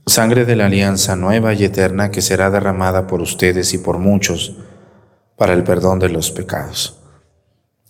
sangre 0.06 0.44
de 0.44 0.56
la 0.56 0.66
alianza 0.66 1.16
nueva 1.16 1.54
y 1.54 1.64
eterna 1.64 2.10
que 2.10 2.22
será 2.22 2.50
derramada 2.50 3.06
por 3.06 3.20
ustedes 3.20 3.74
y 3.74 3.78
por 3.78 3.98
muchos 3.98 4.56
para 5.36 5.52
el 5.54 5.64
perdón 5.64 5.98
de 5.98 6.10
los 6.10 6.30
pecados. 6.30 7.00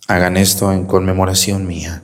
Hagan 0.07 0.37
esto 0.37 0.71
en 0.71 0.85
conmemoración 0.85 1.67
mía. 1.67 2.03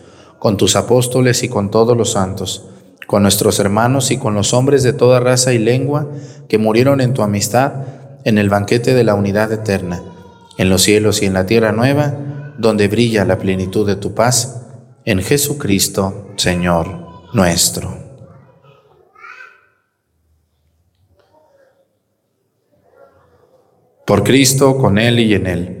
con 0.41 0.57
tus 0.57 0.75
apóstoles 0.75 1.43
y 1.43 1.49
con 1.49 1.69
todos 1.69 1.95
los 1.95 2.13
santos, 2.13 2.65
con 3.05 3.21
nuestros 3.21 3.59
hermanos 3.59 4.09
y 4.09 4.17
con 4.17 4.33
los 4.33 4.55
hombres 4.55 4.81
de 4.81 4.91
toda 4.91 5.19
raza 5.19 5.53
y 5.53 5.59
lengua 5.59 6.07
que 6.49 6.57
murieron 6.57 6.99
en 6.99 7.13
tu 7.13 7.21
amistad 7.21 7.73
en 8.23 8.39
el 8.39 8.49
banquete 8.49 8.95
de 8.95 9.03
la 9.03 9.13
unidad 9.13 9.51
eterna, 9.51 10.01
en 10.57 10.71
los 10.71 10.81
cielos 10.81 11.21
y 11.21 11.27
en 11.27 11.33
la 11.33 11.45
tierra 11.45 11.73
nueva, 11.73 12.15
donde 12.57 12.87
brilla 12.87 13.23
la 13.23 13.37
plenitud 13.37 13.85
de 13.85 13.97
tu 13.97 14.15
paz, 14.15 14.63
en 15.05 15.21
Jesucristo, 15.21 16.29
Señor 16.37 16.87
nuestro. 17.35 17.95
Por 24.07 24.23
Cristo, 24.23 24.75
con 24.79 24.97
Él 24.97 25.19
y 25.19 25.35
en 25.35 25.45
Él 25.45 25.80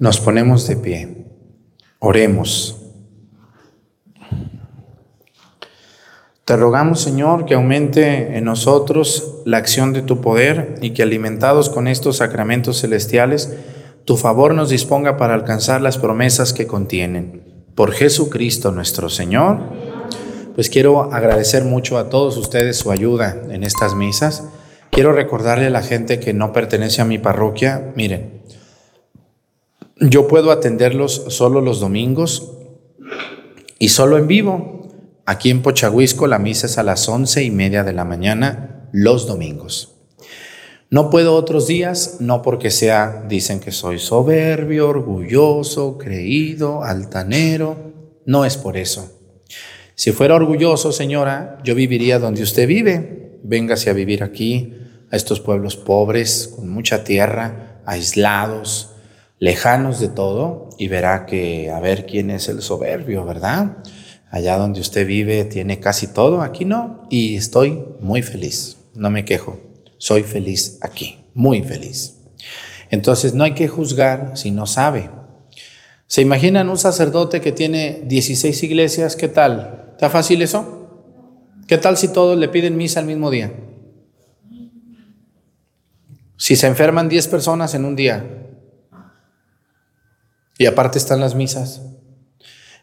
Nos 0.00 0.18
ponemos 0.18 0.66
de 0.66 0.76
pie. 0.76 1.26
Oremos. 1.98 2.78
Te 6.46 6.56
rogamos, 6.56 7.02
Señor, 7.02 7.44
que 7.44 7.52
aumente 7.52 8.38
en 8.38 8.44
nosotros 8.44 9.42
la 9.44 9.58
acción 9.58 9.92
de 9.92 10.00
tu 10.00 10.22
poder 10.22 10.76
y 10.80 10.94
que 10.94 11.02
alimentados 11.02 11.68
con 11.68 11.86
estos 11.86 12.16
sacramentos 12.16 12.80
celestiales, 12.80 13.54
tu 14.06 14.16
favor 14.16 14.54
nos 14.54 14.70
disponga 14.70 15.18
para 15.18 15.34
alcanzar 15.34 15.82
las 15.82 15.98
promesas 15.98 16.54
que 16.54 16.66
contienen. 16.66 17.42
Por 17.74 17.92
Jesucristo 17.92 18.72
nuestro 18.72 19.10
Señor. 19.10 19.58
Pues 20.54 20.70
quiero 20.70 21.12
agradecer 21.12 21.64
mucho 21.64 21.98
a 21.98 22.08
todos 22.08 22.38
ustedes 22.38 22.78
su 22.78 22.90
ayuda 22.90 23.36
en 23.50 23.64
estas 23.64 23.94
misas. 23.94 24.44
Quiero 24.90 25.12
recordarle 25.12 25.66
a 25.66 25.70
la 25.70 25.82
gente 25.82 26.20
que 26.20 26.32
no 26.32 26.54
pertenece 26.54 27.02
a 27.02 27.04
mi 27.04 27.18
parroquia, 27.18 27.92
miren, 27.96 28.39
yo 30.00 30.26
puedo 30.26 30.50
atenderlos 30.50 31.24
solo 31.28 31.60
los 31.60 31.78
domingos 31.78 32.52
y 33.78 33.90
solo 33.90 34.16
en 34.18 34.26
vivo. 34.26 34.88
Aquí 35.26 35.50
en 35.50 35.62
Pochahuisco 35.62 36.26
la 36.26 36.38
misa 36.38 36.66
es 36.66 36.78
a 36.78 36.82
las 36.82 37.08
once 37.08 37.44
y 37.44 37.50
media 37.50 37.84
de 37.84 37.92
la 37.92 38.04
mañana 38.04 38.88
los 38.92 39.26
domingos. 39.26 39.96
No 40.90 41.08
puedo 41.08 41.36
otros 41.36 41.68
días, 41.68 42.16
no 42.18 42.42
porque 42.42 42.70
sea, 42.70 43.24
dicen 43.28 43.60
que 43.60 43.70
soy 43.70 44.00
soberbio, 44.00 44.88
orgulloso, 44.88 45.98
creído, 45.98 46.82
altanero. 46.82 47.76
No 48.26 48.44
es 48.44 48.56
por 48.56 48.76
eso. 48.76 49.12
Si 49.94 50.10
fuera 50.10 50.34
orgulloso, 50.34 50.90
señora, 50.90 51.58
yo 51.62 51.74
viviría 51.76 52.18
donde 52.18 52.42
usted 52.42 52.66
vive. 52.66 53.38
Véngase 53.44 53.90
a 53.90 53.92
vivir 53.92 54.24
aquí, 54.24 54.74
a 55.12 55.16
estos 55.16 55.40
pueblos 55.40 55.76
pobres, 55.76 56.54
con 56.56 56.68
mucha 56.68 57.04
tierra, 57.04 57.82
aislados, 57.86 58.89
lejanos 59.40 59.98
de 59.98 60.08
todo 60.08 60.68
y 60.78 60.86
verá 60.88 61.26
que 61.26 61.70
a 61.70 61.80
ver 61.80 62.06
quién 62.06 62.30
es 62.30 62.48
el 62.48 62.62
soberbio, 62.62 63.24
¿verdad? 63.24 63.78
Allá 64.30 64.56
donde 64.58 64.80
usted 64.80 65.06
vive 65.06 65.44
tiene 65.44 65.80
casi 65.80 66.06
todo, 66.06 66.42
aquí 66.42 66.64
no, 66.64 67.08
y 67.10 67.34
estoy 67.34 67.82
muy 68.00 68.22
feliz, 68.22 68.76
no 68.94 69.10
me 69.10 69.24
quejo, 69.24 69.58
soy 69.98 70.22
feliz 70.22 70.78
aquí, 70.82 71.24
muy 71.34 71.62
feliz. 71.62 72.18
Entonces 72.90 73.34
no 73.34 73.42
hay 73.42 73.54
que 73.54 73.66
juzgar 73.66 74.32
si 74.36 74.50
no 74.50 74.66
sabe. 74.66 75.10
¿Se 76.06 76.20
imaginan 76.20 76.68
un 76.68 76.78
sacerdote 76.78 77.40
que 77.40 77.52
tiene 77.52 78.02
16 78.04 78.62
iglesias? 78.62 79.16
¿Qué 79.16 79.28
tal? 79.28 79.92
¿Está 79.92 80.10
fácil 80.10 80.42
eso? 80.42 80.76
¿Qué 81.66 81.78
tal 81.78 81.96
si 81.96 82.08
todos 82.08 82.36
le 82.36 82.48
piden 82.48 82.76
misa 82.76 83.00
al 83.00 83.06
mismo 83.06 83.30
día? 83.30 83.52
Si 86.36 86.56
se 86.56 86.66
enferman 86.66 87.08
10 87.08 87.28
personas 87.28 87.74
en 87.74 87.84
un 87.84 87.96
día, 87.96 88.39
y 90.60 90.66
aparte 90.66 90.98
están 90.98 91.20
las 91.20 91.34
misas. 91.34 91.80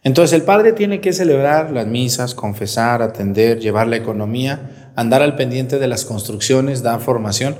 Entonces 0.02 0.34
el 0.34 0.42
padre 0.42 0.74
tiene 0.74 1.00
que 1.00 1.14
celebrar 1.14 1.70
las 1.70 1.86
misas, 1.86 2.34
confesar, 2.34 3.04
atender, 3.04 3.60
llevar 3.60 3.86
la 3.86 3.98
economía, 3.98 4.92
andar 4.96 5.22
al 5.22 5.36
pendiente 5.36 5.78
de 5.78 5.88
las 5.88 6.04
construcciones, 6.04 6.82
dar 6.82 7.00
formación. 7.02 7.56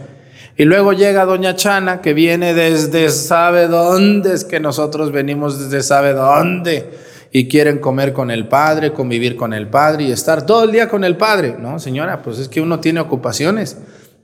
Y 0.58 0.64
luego 0.64 0.94
llega 0.94 1.24
doña 1.26 1.56
Chana, 1.56 2.02
que 2.02 2.16
viene 2.16 2.56
desde 2.56 3.10
sabe 3.10 3.68
dónde, 3.68 4.34
es 4.34 4.44
que 4.44 4.60
nosotros 4.60 5.12
venimos 5.12 5.60
desde 5.60 5.84
sabe 5.84 6.14
dónde, 6.14 6.90
y 7.32 7.48
quieren 7.48 7.78
comer 7.78 8.12
con 8.12 8.32
el 8.32 8.48
padre, 8.48 8.94
convivir 8.94 9.36
con 9.36 9.54
el 9.54 9.68
padre 9.68 10.06
y 10.06 10.12
estar 10.12 10.48
todo 10.48 10.64
el 10.64 10.72
día 10.72 10.90
con 10.90 11.04
el 11.04 11.16
padre. 11.16 11.58
No, 11.60 11.78
señora, 11.78 12.24
pues 12.24 12.40
es 12.40 12.50
que 12.50 12.60
uno 12.60 12.80
tiene 12.80 13.02
ocupaciones. 13.02 13.78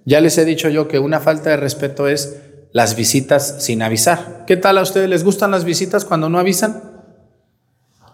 Ya 0.05 0.21
les 0.21 0.39
he 0.39 0.45
dicho 0.45 0.69
yo 0.69 0.87
que 0.87 0.97
una 0.97 1.19
falta 1.19 1.51
de 1.51 1.57
respeto 1.57 2.07
es 2.07 2.35
las 2.73 2.95
visitas 2.95 3.57
sin 3.59 3.81
avisar. 3.83 4.43
¿Qué 4.45 4.57
tal 4.57 4.77
a 4.79 4.81
ustedes? 4.81 5.07
¿Les 5.07 5.23
gustan 5.23 5.51
las 5.51 5.63
visitas 5.63 6.03
cuando 6.03 6.27
no 6.27 6.39
avisan? 6.39 6.81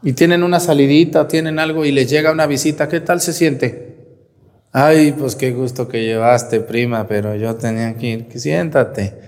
Y 0.03 0.14
tienen 0.14 0.43
una 0.43 0.60
salidita, 0.60 1.28
tienen 1.28 1.60
algo 1.60 1.86
y 1.86 1.91
les 1.91 2.10
llega 2.10 2.32
una 2.32 2.45
visita, 2.45 2.88
¿qué 2.88 2.99
tal 2.99 3.22
se 3.22 3.34
siente? 3.34 3.97
Ay, 4.72 5.14
pues 5.18 5.36
qué 5.36 5.51
gusto 5.51 5.88
que 5.88 6.03
llevaste, 6.03 6.60
prima, 6.60 7.07
pero 7.07 7.36
yo 7.36 7.55
tenía 7.55 7.95
que 7.95 8.07
ir. 8.07 8.28
Siéntate. 8.36 9.20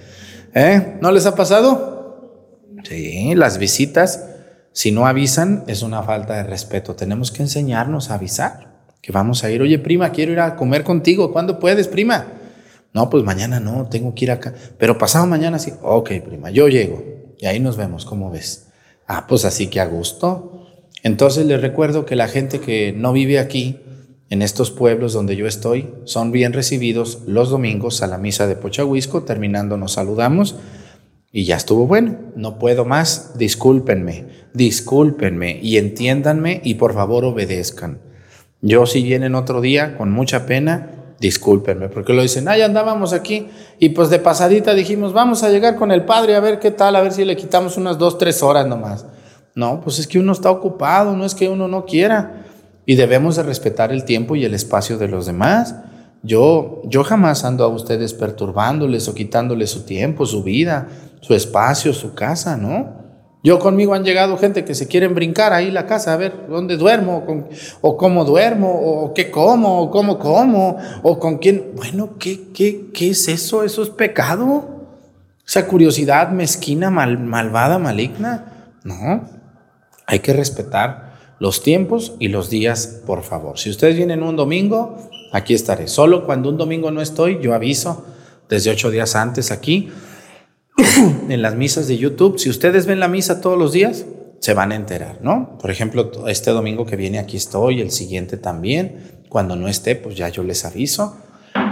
¿Eh? 0.54 0.98
¿No 1.02 1.12
les 1.12 1.26
ha 1.26 1.34
pasado? 1.34 2.68
Sí, 2.84 3.34
las 3.36 3.58
visitas, 3.58 4.26
si 4.74 4.92
no 4.92 5.08
avisan, 5.08 5.64
es 5.68 5.82
una 5.82 6.04
falta 6.04 6.36
de 6.36 6.44
respeto. 6.44 6.96
Tenemos 6.96 7.32
que 7.32 7.42
enseñarnos 7.42 8.12
a 8.12 8.16
avisar, 8.16 8.82
que 9.02 9.12
vamos 9.12 9.44
a 9.44 9.50
ir. 9.50 9.62
Oye, 9.62 9.80
prima, 9.80 10.12
quiero 10.12 10.34
ir 10.34 10.42
a 10.42 10.56
comer 10.56 10.84
contigo. 10.84 11.32
¿Cuándo 11.32 11.58
puedes, 11.58 11.88
prima? 11.88 12.28
No, 12.94 13.10
pues 13.10 13.24
mañana 13.24 13.60
no, 13.60 13.88
tengo 13.90 14.14
que 14.14 14.26
ir 14.26 14.32
acá. 14.32 14.54
Pero 14.78 14.98
pasado 14.98 15.26
mañana 15.26 15.60
sí. 15.60 15.72
Ok, 15.82 16.12
prima, 16.26 16.52
yo 16.52 16.68
llego. 16.68 17.04
Y 17.38 17.46
ahí 17.46 17.60
nos 17.60 17.78
vemos, 17.78 18.06
¿cómo 18.06 18.30
ves? 18.30 18.68
Ah, 19.08 19.26
pues 19.28 19.46
así 19.46 19.68
que 19.68 19.80
a 19.80 19.86
gusto. 19.86 20.68
Entonces 21.04 21.46
les 21.46 21.62
recuerdo 21.62 22.06
que 22.06 22.16
la 22.16 22.28
gente 22.28 22.60
que 22.60 22.94
no 22.94 23.14
vive 23.14 23.40
aquí, 23.40 23.80
en 24.30 24.42
estos 24.42 24.72
pueblos 24.72 25.12
donde 25.12 25.36
yo 25.36 25.46
estoy, 25.46 25.94
son 26.06 26.32
bien 26.32 26.54
recibidos 26.54 27.24
los 27.28 27.50
domingos 27.50 28.02
a 28.02 28.08
la 28.08 28.18
misa 28.18 28.48
de 28.48 28.56
Pochahuisco. 28.56 29.24
Terminando 29.24 29.76
nos 29.78 29.94
saludamos 29.94 30.56
y 31.34 31.44
ya 31.46 31.58
estuvo 31.58 31.88
bueno. 31.88 32.18
No 32.36 32.58
puedo 32.60 32.86
más. 32.86 33.38
Discúlpenme, 33.38 34.28
discúlpenme 34.54 35.60
y 35.62 35.78
entiéndanme 35.78 36.62
y 36.64 36.76
por 36.76 36.94
favor 36.94 37.26
obedezcan. 37.26 38.00
Yo 38.62 38.86
si 38.86 39.04
vienen 39.04 39.36
otro 39.36 39.60
día, 39.60 39.98
con 39.98 40.12
mucha 40.12 40.46
pena, 40.46 41.01
discúlpenme, 41.22 41.88
porque 41.88 42.14
lo 42.14 42.24
dicen, 42.24 42.48
ay, 42.50 42.64
andábamos 42.64 43.14
aquí 43.14 43.48
y 43.78 43.90
pues 43.90 44.10
de 44.10 44.18
pasadita 44.18 44.74
dijimos, 44.74 45.14
vamos 45.14 45.44
a 45.44 45.50
llegar 45.50 45.76
con 45.76 45.92
el 45.92 46.04
padre 46.04 46.36
a 46.36 46.40
ver 46.40 46.60
qué 46.60 46.72
tal, 46.72 46.96
a 46.96 47.02
ver 47.02 47.14
si 47.14 47.24
le 47.24 47.38
quitamos 47.38 47.78
unas 47.78 48.00
dos, 48.00 48.18
tres 48.18 48.42
horas 48.42 48.66
nomás. 48.66 49.06
No, 49.54 49.82
pues 49.82 50.00
es 50.00 50.08
que 50.08 50.18
uno 50.18 50.32
está 50.32 50.50
ocupado, 50.50 51.16
no 51.16 51.24
es 51.24 51.36
que 51.36 51.48
uno 51.48 51.68
no 51.68 51.86
quiera. 51.86 52.46
y 52.84 52.96
debemos 52.96 53.36
de 53.36 53.44
respetar 53.44 53.92
el 53.92 54.04
tiempo 54.04 54.36
y 54.36 54.44
el 54.44 54.56
espacio 54.56 54.98
de 54.98 55.08
los 55.08 55.28
demás. 55.28 55.76
Yo, 56.24 56.82
yo 56.86 57.04
jamás 57.04 57.46
ando 57.46 57.64
a 57.64 57.68
ustedes 57.68 58.14
perturbándoles 58.16 59.08
o 59.08 59.14
quitándoles 59.14 59.70
su 59.70 59.86
tiempo, 59.86 60.26
su 60.26 60.42
vida, 60.42 60.88
su 61.20 61.36
espacio, 61.36 61.94
su 61.94 62.16
casa, 62.16 62.58
¿no? 62.58 63.01
Yo 63.44 63.58
conmigo 63.58 63.96
han 63.96 64.04
llegado 64.04 64.38
gente 64.38 64.64
que 64.64 64.76
se 64.76 64.88
quieren 64.88 65.16
brincar 65.16 65.52
ahí 65.52 65.72
la 65.72 65.88
casa, 65.88 66.14
a 66.14 66.18
ver 66.18 66.46
dónde 66.48 66.78
duermo, 66.78 67.26
o 67.82 67.98
cómo 67.98 68.24
duermo, 68.24 68.72
o 68.72 69.14
qué 69.16 69.32
como, 69.32 69.82
o 69.82 69.90
cómo 69.90 70.20
como, 70.20 70.78
o 71.02 71.20
con 71.20 71.40
quién. 71.40 71.72
Bueno, 71.76 72.18
¿qué, 72.20 72.50
qué, 72.54 72.92
qué 72.94 73.10
es 73.10 73.28
eso? 73.28 73.64
¿Eso 73.64 73.82
es 73.82 73.90
pecado? 73.90 74.82
Esa 75.46 75.66
curiosidad 75.66 76.30
mezquina, 76.30 76.92
mal, 76.92 77.18
malvada, 77.18 77.80
maligna. 77.80 78.74
No, 78.84 79.28
hay 80.06 80.20
que 80.20 80.34
respetar 80.34 81.14
los 81.40 81.64
tiempos 81.64 82.14
y 82.20 82.28
los 82.28 82.52
días, 82.52 83.02
por 83.08 83.24
favor. 83.24 83.58
Si 83.58 83.72
ustedes 83.72 83.96
vienen 83.96 84.22
un 84.22 84.36
domingo, 84.36 85.10
aquí 85.32 85.56
estaré. 85.56 85.88
Solo 85.88 86.28
cuando 86.28 86.50
un 86.50 86.58
domingo 86.58 86.92
no 86.92 87.02
estoy, 87.02 87.40
yo 87.42 87.56
aviso 87.56 88.06
desde 88.50 88.70
ocho 88.70 88.92
días 88.92 89.16
antes 89.16 89.50
aquí 89.50 89.92
en 91.30 91.42
las 91.42 91.56
misas 91.56 91.88
de 91.88 91.98
YouTube. 91.98 92.40
Si 92.40 92.50
ustedes 92.50 92.86
ven 92.86 93.00
la 93.00 93.08
misa 93.08 93.42
todos 93.42 93.58
los 93.58 93.72
días, 93.72 94.06
se 94.40 94.54
van 94.54 94.72
a 94.72 94.76
enterar, 94.76 95.20
¿no? 95.22 95.58
Por 95.60 95.70
ejemplo, 95.70 96.28
este 96.28 96.52
domingo 96.52 96.86
que 96.86 96.96
viene 96.96 97.20
aquí 97.20 97.38
estoy, 97.38 97.82
el 97.82 97.92
siguiente 97.92 98.38
también. 98.38 99.22
Cuando 99.30 99.56
no 99.56 99.68
esté, 99.68 99.96
pues 99.96 100.16
ya 100.16 100.30
yo 100.30 100.44
les 100.44 100.66
aviso. 100.66 101.18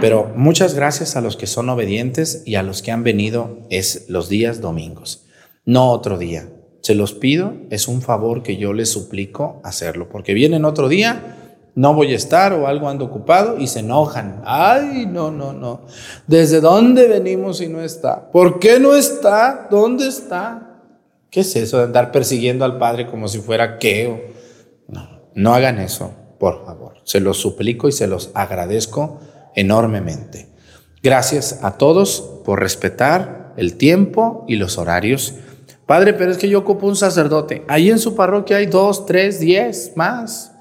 Pero 0.00 0.32
muchas 0.36 0.74
gracias 0.74 1.16
a 1.16 1.20
los 1.20 1.36
que 1.36 1.46
son 1.46 1.68
obedientes 1.68 2.42
y 2.46 2.54
a 2.54 2.62
los 2.62 2.82
que 2.82 2.92
han 2.92 3.02
venido 3.02 3.66
es 3.70 4.06
los 4.08 4.28
días 4.28 4.60
domingos, 4.60 5.26
no 5.64 5.90
otro 5.90 6.18
día. 6.18 6.48
Se 6.82 6.94
los 6.94 7.12
pido, 7.12 7.54
es 7.70 7.88
un 7.88 8.02
favor 8.02 8.42
que 8.42 8.56
yo 8.56 8.72
les 8.72 8.90
suplico 8.90 9.60
hacerlo, 9.64 10.08
porque 10.08 10.34
vienen 10.34 10.64
otro 10.64 10.88
día 10.88 11.39
no 11.74 11.94
voy 11.94 12.12
a 12.12 12.16
estar 12.16 12.52
o 12.52 12.66
algo 12.66 12.88
ando 12.88 13.04
ocupado 13.04 13.58
y 13.58 13.66
se 13.66 13.80
enojan. 13.80 14.42
Ay, 14.44 15.06
no, 15.06 15.30
no, 15.30 15.52
no. 15.52 15.82
¿Desde 16.26 16.60
dónde 16.60 17.06
venimos 17.08 17.58
si 17.58 17.68
no 17.68 17.80
está? 17.80 18.30
¿Por 18.30 18.58
qué 18.58 18.78
no 18.78 18.94
está? 18.94 19.68
¿Dónde 19.70 20.08
está? 20.08 20.82
¿Qué 21.30 21.40
es 21.40 21.56
eso 21.56 21.78
de 21.78 21.84
andar 21.84 22.10
persiguiendo 22.10 22.64
al 22.64 22.78
Padre 22.78 23.06
como 23.06 23.28
si 23.28 23.38
fuera 23.38 23.78
qué? 23.78 24.34
No, 24.88 25.08
no 25.34 25.54
hagan 25.54 25.78
eso, 25.78 26.12
por 26.38 26.64
favor. 26.64 26.94
Se 27.04 27.20
los 27.20 27.38
suplico 27.38 27.88
y 27.88 27.92
se 27.92 28.08
los 28.08 28.30
agradezco 28.34 29.20
enormemente. 29.54 30.48
Gracias 31.02 31.60
a 31.62 31.78
todos 31.78 32.40
por 32.44 32.60
respetar 32.60 33.54
el 33.56 33.76
tiempo 33.76 34.44
y 34.48 34.56
los 34.56 34.76
horarios. 34.76 35.34
Padre, 35.86 36.14
pero 36.14 36.30
es 36.30 36.38
que 36.38 36.48
yo 36.48 36.58
ocupo 36.58 36.86
un 36.86 36.96
sacerdote. 36.96 37.64
Ahí 37.68 37.90
en 37.90 37.98
su 37.98 38.14
parroquia 38.14 38.58
hay 38.58 38.66
dos, 38.66 39.06
tres, 39.06 39.40
diez 39.40 39.92
más. 39.96 40.52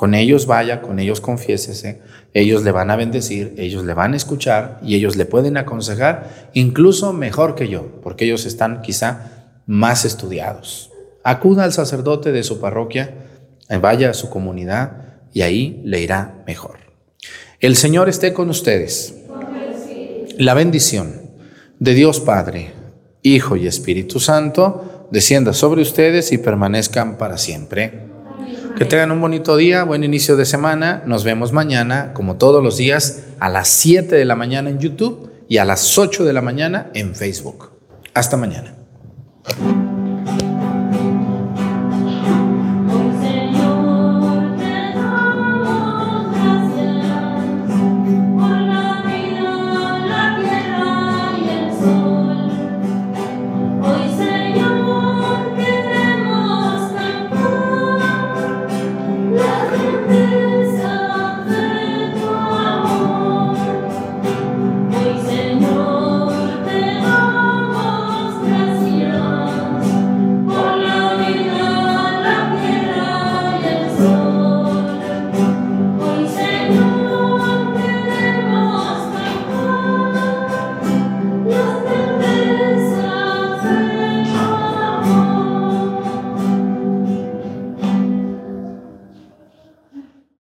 Con 0.00 0.14
ellos 0.14 0.46
vaya, 0.46 0.80
con 0.80 0.98
ellos 0.98 1.20
confiésese, 1.20 2.00
ellos 2.32 2.64
le 2.64 2.72
van 2.72 2.90
a 2.90 2.96
bendecir, 2.96 3.54
ellos 3.58 3.84
le 3.84 3.92
van 3.92 4.14
a 4.14 4.16
escuchar 4.16 4.80
y 4.82 4.94
ellos 4.94 5.16
le 5.16 5.26
pueden 5.26 5.58
aconsejar 5.58 6.48
incluso 6.54 7.12
mejor 7.12 7.54
que 7.54 7.68
yo, 7.68 8.00
porque 8.02 8.24
ellos 8.24 8.46
están 8.46 8.80
quizá 8.80 9.50
más 9.66 10.06
estudiados. 10.06 10.90
Acuda 11.22 11.64
al 11.64 11.74
sacerdote 11.74 12.32
de 12.32 12.44
su 12.44 12.60
parroquia, 12.60 13.12
vaya 13.82 14.08
a 14.08 14.14
su 14.14 14.30
comunidad 14.30 15.20
y 15.34 15.42
ahí 15.42 15.82
le 15.84 16.00
irá 16.00 16.42
mejor. 16.46 16.78
El 17.60 17.76
Señor 17.76 18.08
esté 18.08 18.32
con 18.32 18.48
ustedes. 18.48 19.16
La 20.38 20.54
bendición 20.54 21.12
de 21.78 21.92
Dios 21.92 22.20
Padre, 22.20 22.72
Hijo 23.20 23.54
y 23.54 23.66
Espíritu 23.66 24.18
Santo 24.18 25.08
descienda 25.10 25.52
sobre 25.52 25.82
ustedes 25.82 26.32
y 26.32 26.38
permanezcan 26.38 27.18
para 27.18 27.36
siempre. 27.36 28.08
Que 28.80 28.86
tengan 28.86 29.10
un 29.10 29.20
bonito 29.20 29.58
día, 29.58 29.84
buen 29.84 30.04
inicio 30.04 30.38
de 30.38 30.46
semana. 30.46 31.02
Nos 31.04 31.22
vemos 31.22 31.52
mañana, 31.52 32.14
como 32.14 32.36
todos 32.36 32.64
los 32.64 32.78
días, 32.78 33.24
a 33.38 33.50
las 33.50 33.68
7 33.68 34.16
de 34.16 34.24
la 34.24 34.36
mañana 34.36 34.70
en 34.70 34.78
YouTube 34.78 35.30
y 35.50 35.58
a 35.58 35.66
las 35.66 35.98
8 35.98 36.24
de 36.24 36.32
la 36.32 36.40
mañana 36.40 36.90
en 36.94 37.14
Facebook. 37.14 37.72
Hasta 38.14 38.38
mañana. 38.38 38.74